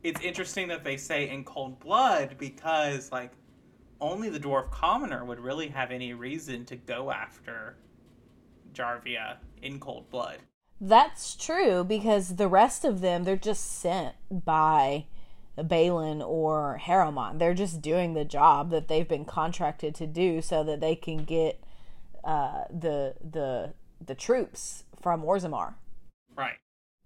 it's 0.03 0.21
interesting 0.23 0.69
that 0.69 0.85
they 0.85 0.97
say 0.97 1.29
in 1.29 1.45
cold 1.45 1.79
blood 1.81 2.37
because 2.39 3.13
like 3.13 3.33
only 4.01 4.29
the 4.29 4.41
dwarf 4.41 4.71
commoner 4.71 5.25
would 5.25 5.39
really 5.39 5.69
have 5.69 5.91
any 5.91 6.15
reason 6.15 6.65
to 6.67 6.77
go 6.77 7.11
after 7.11 7.77
Jarvia 8.75 9.37
in 9.63 9.79
cold 9.79 10.11
blood. 10.11 10.39
That's 10.81 11.37
true 11.37 11.85
because 11.85 12.37
the 12.37 12.49
rest 12.49 12.85
of 12.85 13.03
them 13.03 13.25
they're 13.25 13.37
just 13.37 13.79
sent 13.81 14.15
by 14.31 15.07
Bhelen 15.65 16.27
or 16.27 16.81
Harrowmont. 16.83 17.39
They're 17.39 17.55
just 17.55 17.81
doing 17.81 18.15
the 18.15 18.25
job 18.25 18.71
that 18.71 18.89
they've 18.89 19.09
been 19.09 19.25
contracted 19.25 19.95
to 19.97 20.07
do 20.07 20.43
so 20.43 20.65
that 20.65 20.81
they 20.81 20.95
can 20.95 21.25
get 21.25 21.63
uh, 22.25 22.65
the 22.71 23.15
the 23.23 23.75
the 24.05 24.15
troops 24.15 24.85
from 25.01 25.23
Orzammar. 25.23 25.75
Right. 26.37 26.59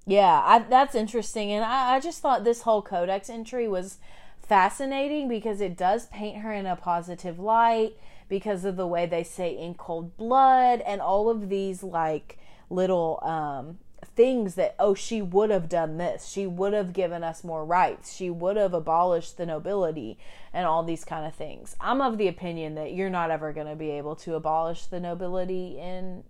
Yeah, 0.06 0.42
I, 0.44 0.58
that's 0.58 0.94
interesting, 0.94 1.50
and 1.50 1.64
I, 1.64 1.94
I 1.94 2.00
just 2.00 2.20
thought 2.20 2.44
this 2.44 2.62
whole 2.62 2.82
codex 2.82 3.30
entry 3.30 3.66
was 3.66 3.98
fascinating 4.38 5.28
because 5.28 5.60
it 5.60 5.76
does 5.76 6.06
paint 6.06 6.38
her 6.38 6.52
in 6.52 6.66
a 6.66 6.76
positive 6.76 7.38
light 7.38 7.94
because 8.28 8.64
of 8.64 8.76
the 8.76 8.86
way 8.86 9.06
they 9.06 9.24
say 9.24 9.56
in 9.56 9.74
cold 9.74 10.16
blood 10.16 10.80
and 10.80 11.00
all 11.00 11.30
of 11.30 11.48
these 11.48 11.82
like 11.82 12.38
little 12.68 13.20
um, 13.22 13.78
things 14.04 14.54
that 14.54 14.74
oh 14.78 14.94
she 14.94 15.20
would 15.20 15.50
have 15.50 15.68
done 15.68 15.96
this 15.96 16.28
she 16.28 16.46
would 16.46 16.72
have 16.72 16.92
given 16.92 17.24
us 17.24 17.42
more 17.44 17.64
rights 17.64 18.14
she 18.14 18.30
would 18.30 18.56
have 18.56 18.74
abolished 18.74 19.36
the 19.36 19.46
nobility 19.46 20.18
and 20.52 20.66
all 20.66 20.82
these 20.82 21.04
kind 21.04 21.26
of 21.26 21.34
things 21.34 21.76
i'm 21.80 22.00
of 22.00 22.18
the 22.18 22.28
opinion 22.28 22.74
that 22.74 22.92
you're 22.92 23.10
not 23.10 23.30
ever 23.30 23.52
going 23.52 23.66
to 23.66 23.76
be 23.76 23.90
able 23.90 24.14
to 24.14 24.34
abolish 24.34 24.86
the 24.86 25.00
nobility 25.00 25.78
in 25.78 26.22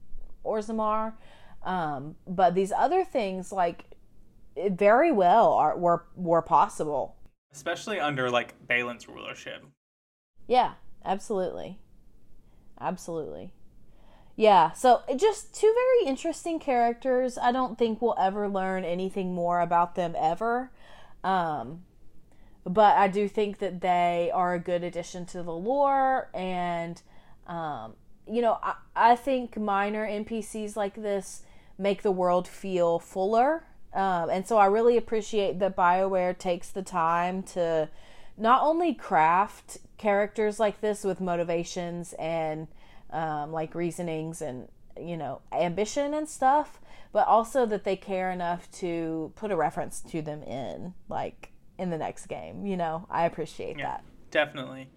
Orzammar. 0.45 1.15
Um, 1.63 2.17
but 2.27 2.55
these 2.55 2.73
other 2.73 3.05
things, 3.05 3.51
like, 3.51 3.85
it 4.55 4.73
very 4.73 5.11
well 5.11 5.53
are 5.55 5.77
were 5.77 6.05
were 6.15 6.43
possible. 6.43 7.17
Especially 7.53 7.99
under 7.99 8.31
like 8.31 8.55
Bhelen's 8.69 9.09
rulership. 9.09 9.65
Yeah, 10.47 10.75
absolutely, 11.05 11.79
absolutely. 12.81 13.53
Yeah, 14.37 14.73
so 14.73 15.03
just 15.17 15.55
two 15.55 15.73
very 15.73 16.11
interesting 16.11 16.59
characters. 16.59 17.39
I 17.39 17.53
don't 17.53 17.79
think 17.79 18.03
we'll 18.03 18.17
ever 18.19 18.49
learn 18.49 18.85
anything 18.85 19.35
more 19.35 19.61
about 19.61 19.95
them 19.95 20.17
ever. 20.19 20.71
Um, 21.23 21.85
but 22.65 22.97
I 22.97 23.09
do 23.09 23.29
think 23.29 23.59
that 23.59 23.81
they 23.81 24.31
are 24.35 24.55
a 24.55 24.59
good 24.59 24.83
addition 24.83 25.27
to 25.27 25.43
the 25.43 25.53
lore 25.53 26.31
and 26.35 27.01
um, 27.47 27.95
you 28.27 28.41
know, 28.41 28.59
I, 28.63 28.75
I 28.97 29.17
think 29.17 29.57
minor 29.57 30.07
NPCs 30.07 30.77
like 30.77 30.95
this 30.95 31.43
make 31.79 32.03
the 32.03 32.11
world 32.11 32.49
feel 32.49 32.99
fuller. 32.99 33.65
Um, 33.93 34.31
and 34.31 34.47
so 34.47 34.57
I 34.57 34.67
really 34.67 34.97
appreciate 34.97 35.59
that 35.61 35.77
BioWare 35.77 36.37
takes 36.37 36.71
the 36.71 36.83
time 36.83 37.43
to 37.45 37.89
not 38.37 38.63
only 38.63 38.95
craft 38.95 39.79
characters 39.99 40.59
like 40.59 40.81
this 40.81 41.05
with 41.05 41.21
motivations 41.21 42.15
and 42.15 42.67
um, 43.15 43.53
like 43.53 43.75
reasonings 43.75 44.43
and, 44.43 44.69
you 45.01 45.17
know, 45.17 45.41
ambition 45.53 46.13
and 46.15 46.29
stuff, 46.29 46.81
but 47.13 47.27
also 47.27 47.65
that 47.67 47.85
they 47.85 47.97
care 47.97 48.31
enough 48.31 48.71
to 48.73 49.33
put 49.37 49.51
a 49.51 49.57
reference 49.57 50.01
to 50.01 50.21
them 50.21 50.43
in, 50.43 50.95
like, 51.09 51.53
in 51.79 51.91
the 51.91 51.99
next 51.99 52.27
game. 52.27 52.67
You 52.67 52.77
know, 52.77 53.07
I 53.11 53.25
appreciate 53.25 53.79
Yeah, 53.79 53.87
that. 53.87 54.05
definitely. 54.31 54.89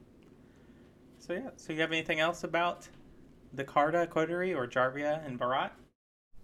So 1.20 1.34
yeah, 1.34 1.49
so 1.55 1.74
you 1.74 1.82
have 1.82 1.91
anything 1.91 2.20
else 2.20 2.43
about 2.43 2.88
the 3.53 3.63
Carta 3.63 4.07
Coterie 4.07 4.53
or 4.53 4.68
Jarvia 4.68 5.26
and 5.26 5.39
Beraht? 5.39 5.72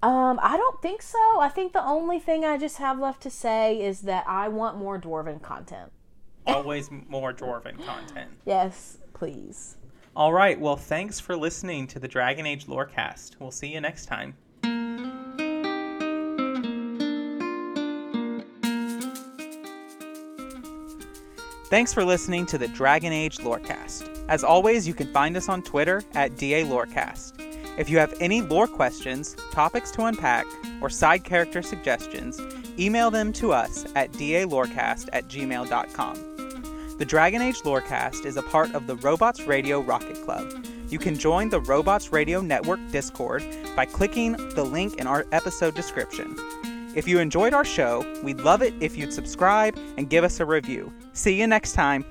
Um, 0.02 0.40
I 0.44 0.58
don't 0.58 0.82
think 0.82 1.02
so. 1.02 1.40
I 1.40 1.48
think 1.50 1.72
the 1.72 1.86
only 1.86 2.20
thing 2.20 2.44
I 2.44 2.58
just 2.58 2.78
have 2.78 3.00
left 3.00 3.22
to 3.24 3.30
say 3.30 3.82
is 3.82 4.02
that 4.02 4.26
I 4.28 4.50
want 4.50 4.78
more 4.78 5.00
dwarven 5.00 5.42
content. 5.42 5.92
Always 6.46 6.90
more 6.92 7.34
dwarven 7.34 7.84
content. 7.86 8.32
Yes, 8.46 8.98
please. 9.14 9.78
All 10.16 10.32
right, 10.32 10.60
well, 10.60 10.76
thanks 10.76 11.20
for 11.20 11.36
listening 11.36 11.88
to 11.88 12.00
the 12.00 12.08
Dragon 12.08 12.46
Age 12.46 12.68
Lorecast. 12.68 13.32
We'll 13.40 13.50
see 13.50 13.74
you 13.74 13.82
next 13.82 14.06
time. 14.06 14.36
Thanks 21.66 21.92
for 21.92 22.06
listening 22.06 22.46
to 22.46 22.60
the 22.60 22.68
Dragon 22.68 23.12
Age 23.12 23.40
Lorecast. 23.40 24.28
As 24.30 24.44
always, 24.44 24.88
you 24.88 24.94
can 24.94 25.12
find 25.12 25.36
us 25.36 25.50
on 25.50 25.64
Twitter 25.64 26.04
at 26.14 26.38
DA 26.38 26.64
Lorecast. 26.64 27.40
If 27.80 27.90
you 27.90 27.98
have 27.98 28.14
any 28.20 28.42
lore 28.42 28.68
questions, 28.68 29.36
topics 29.52 29.90
to 29.92 30.04
unpack, 30.06 30.46
or 30.80 30.92
side 30.92 31.24
character 31.24 31.64
suggestions, 31.64 32.40
email 32.78 33.10
them 33.10 33.34
to 33.34 33.52
us 33.52 33.88
at 33.96 34.12
dalorecast 34.12 35.10
at 35.12 35.28
gmail.com. 35.28 36.33
The 37.04 37.10
Dragon 37.10 37.42
Age 37.42 37.60
Lorecast 37.64 38.26
is 38.26 38.38
a 38.38 38.42
part 38.42 38.74
of 38.74 38.88
the 38.88 38.96
Robots 38.96 39.42
Radio 39.42 39.82
Rocket 39.82 40.24
Club. 40.24 40.66
You 40.88 40.98
can 40.98 41.20
join 41.20 41.50
the 41.50 41.60
Robots 41.60 42.14
Radio 42.14 42.40
Network 42.40 42.80
Discord 42.94 43.44
by 43.76 43.86
clicking 43.86 44.38
the 44.56 44.64
link 44.64 45.02
in 45.02 45.06
our 45.06 45.26
episode 45.34 45.76
description. 45.76 46.34
If 46.96 47.06
you 47.06 47.20
enjoyed 47.20 47.54
our 47.54 47.66
show, 47.66 48.10
we'd 48.24 48.40
love 48.40 48.62
it 48.62 48.74
if 48.80 48.96
you'd 48.96 49.12
subscribe 49.12 49.78
and 49.98 50.10
give 50.10 50.24
us 50.24 50.40
a 50.40 50.46
review. 50.46 50.94
See 51.12 51.38
you 51.38 51.46
next 51.46 51.74
time. 51.74 52.06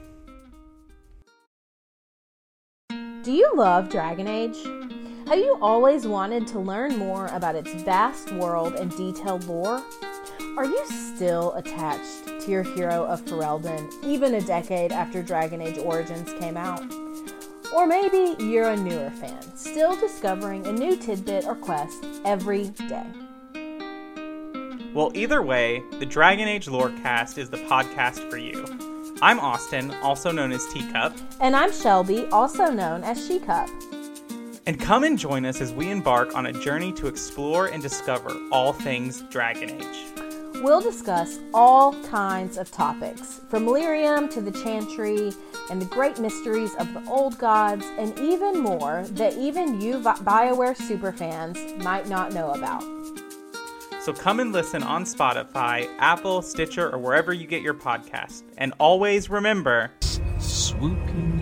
Do 2.91 3.33
you 3.33 3.51
love 3.55 3.89
Dragon 3.89 4.29
Age? 4.29 4.59
Have 5.27 5.39
you 5.39 5.57
always 5.63 6.07
wanted 6.07 6.47
to 6.49 6.59
learn 6.59 6.99
more 6.99 7.29
about 7.29 7.55
its 7.55 7.73
vast 7.85 8.31
world 8.33 8.75
and 8.75 8.95
detailed 8.95 9.45
lore? 9.45 9.83
Are 10.57 10.67
you 10.67 10.85
still 10.87 11.55
attached 11.55 12.27
to 12.27 12.51
your 12.51 12.63
hero 12.63 13.05
of 13.07 13.23
Ferelden 13.25 13.91
even 14.05 14.35
a 14.35 14.41
decade 14.41 14.93
after 14.93 15.23
Dragon 15.23 15.63
Age 15.63 15.79
Origins 15.79 16.31
came 16.35 16.57
out? 16.57 16.83
Or 17.75 17.87
maybe 17.87 18.37
you're 18.43 18.69
a 18.69 18.77
newer 18.77 19.11
fan, 19.11 19.41
still 19.57 19.97
discovering 19.99 20.67
a 20.67 20.73
new 20.73 20.97
tidbit 20.97 21.47
or 21.47 21.55
quest 21.55 22.05
every 22.27 22.69
day. 22.69 23.07
Well, 24.93 25.11
either 25.15 25.41
way, 25.41 25.83
the 25.99 26.05
Dragon 26.07 26.47
Age 26.49 26.67
Lorecast 26.67 27.39
is 27.39 27.49
the 27.49 27.57
podcast 27.57 28.29
for 28.31 28.37
you. 28.37 28.67
I'm 29.23 29.41
Austin, 29.41 29.91
also 30.03 30.31
known 30.33 30.53
as 30.53 30.67
Teacup, 30.69 31.17
And 31.41 31.57
I'm 31.57 31.73
Shelby, 31.73 32.27
also 32.27 32.67
known 32.67 33.05
as 33.05 33.27
She 33.27 33.39
Cup. 33.39 33.71
and 34.67 34.79
come 34.79 35.03
and 35.05 35.19
join 35.19 35.47
us 35.47 35.61
as 35.63 35.73
we 35.73 35.91
embark 35.91 36.37
on 36.37 36.47
a 36.47 36.53
journey 36.53 36.93
to 36.93 37.07
explore 37.07 37.67
and 37.67 37.83
discover 37.83 38.37
all 38.53 38.73
things 38.75 39.23
Dragon 39.31 39.71
Age. 39.71 40.12
We'll 40.57 40.81
discuss 40.81 41.39
all 41.55 41.95
kinds 42.05 42.57
of 42.57 42.71
topics, 42.71 43.41
from 43.49 43.67
Lyrium 43.67 44.31
to 44.33 44.41
the 44.41 44.53
Chantry 44.53 45.33
and 45.71 45.81
the 45.81 45.87
great 45.87 46.19
mysteries 46.21 46.75
of 46.77 46.93
the 46.95 47.03
old 47.09 47.39
gods, 47.39 47.85
and 47.99 48.17
even 48.19 48.61
more 48.61 49.05
that 49.13 49.35
even 49.35 49.81
you 49.81 49.99
Bi- 49.99 50.15
BioWare 50.15 50.77
superfans 50.77 51.83
might 51.83 52.09
not 52.09 52.33
know 52.33 52.53
about. 52.53 52.85
So 54.03 54.13
come 54.13 54.41
and 54.41 54.53
listen 54.53 54.83
on 54.83 55.05
Spotify, 55.05 55.89
Apple, 55.99 56.43
Stitcher, 56.43 56.91
or 56.91 56.99
wherever 56.99 57.33
you 57.33 57.47
get 57.47 57.63
your 57.63 57.75
podcast. 57.75 58.43
And 58.59 58.75
always 58.79 59.31
remember 59.31 59.91
Swooping 60.39 61.42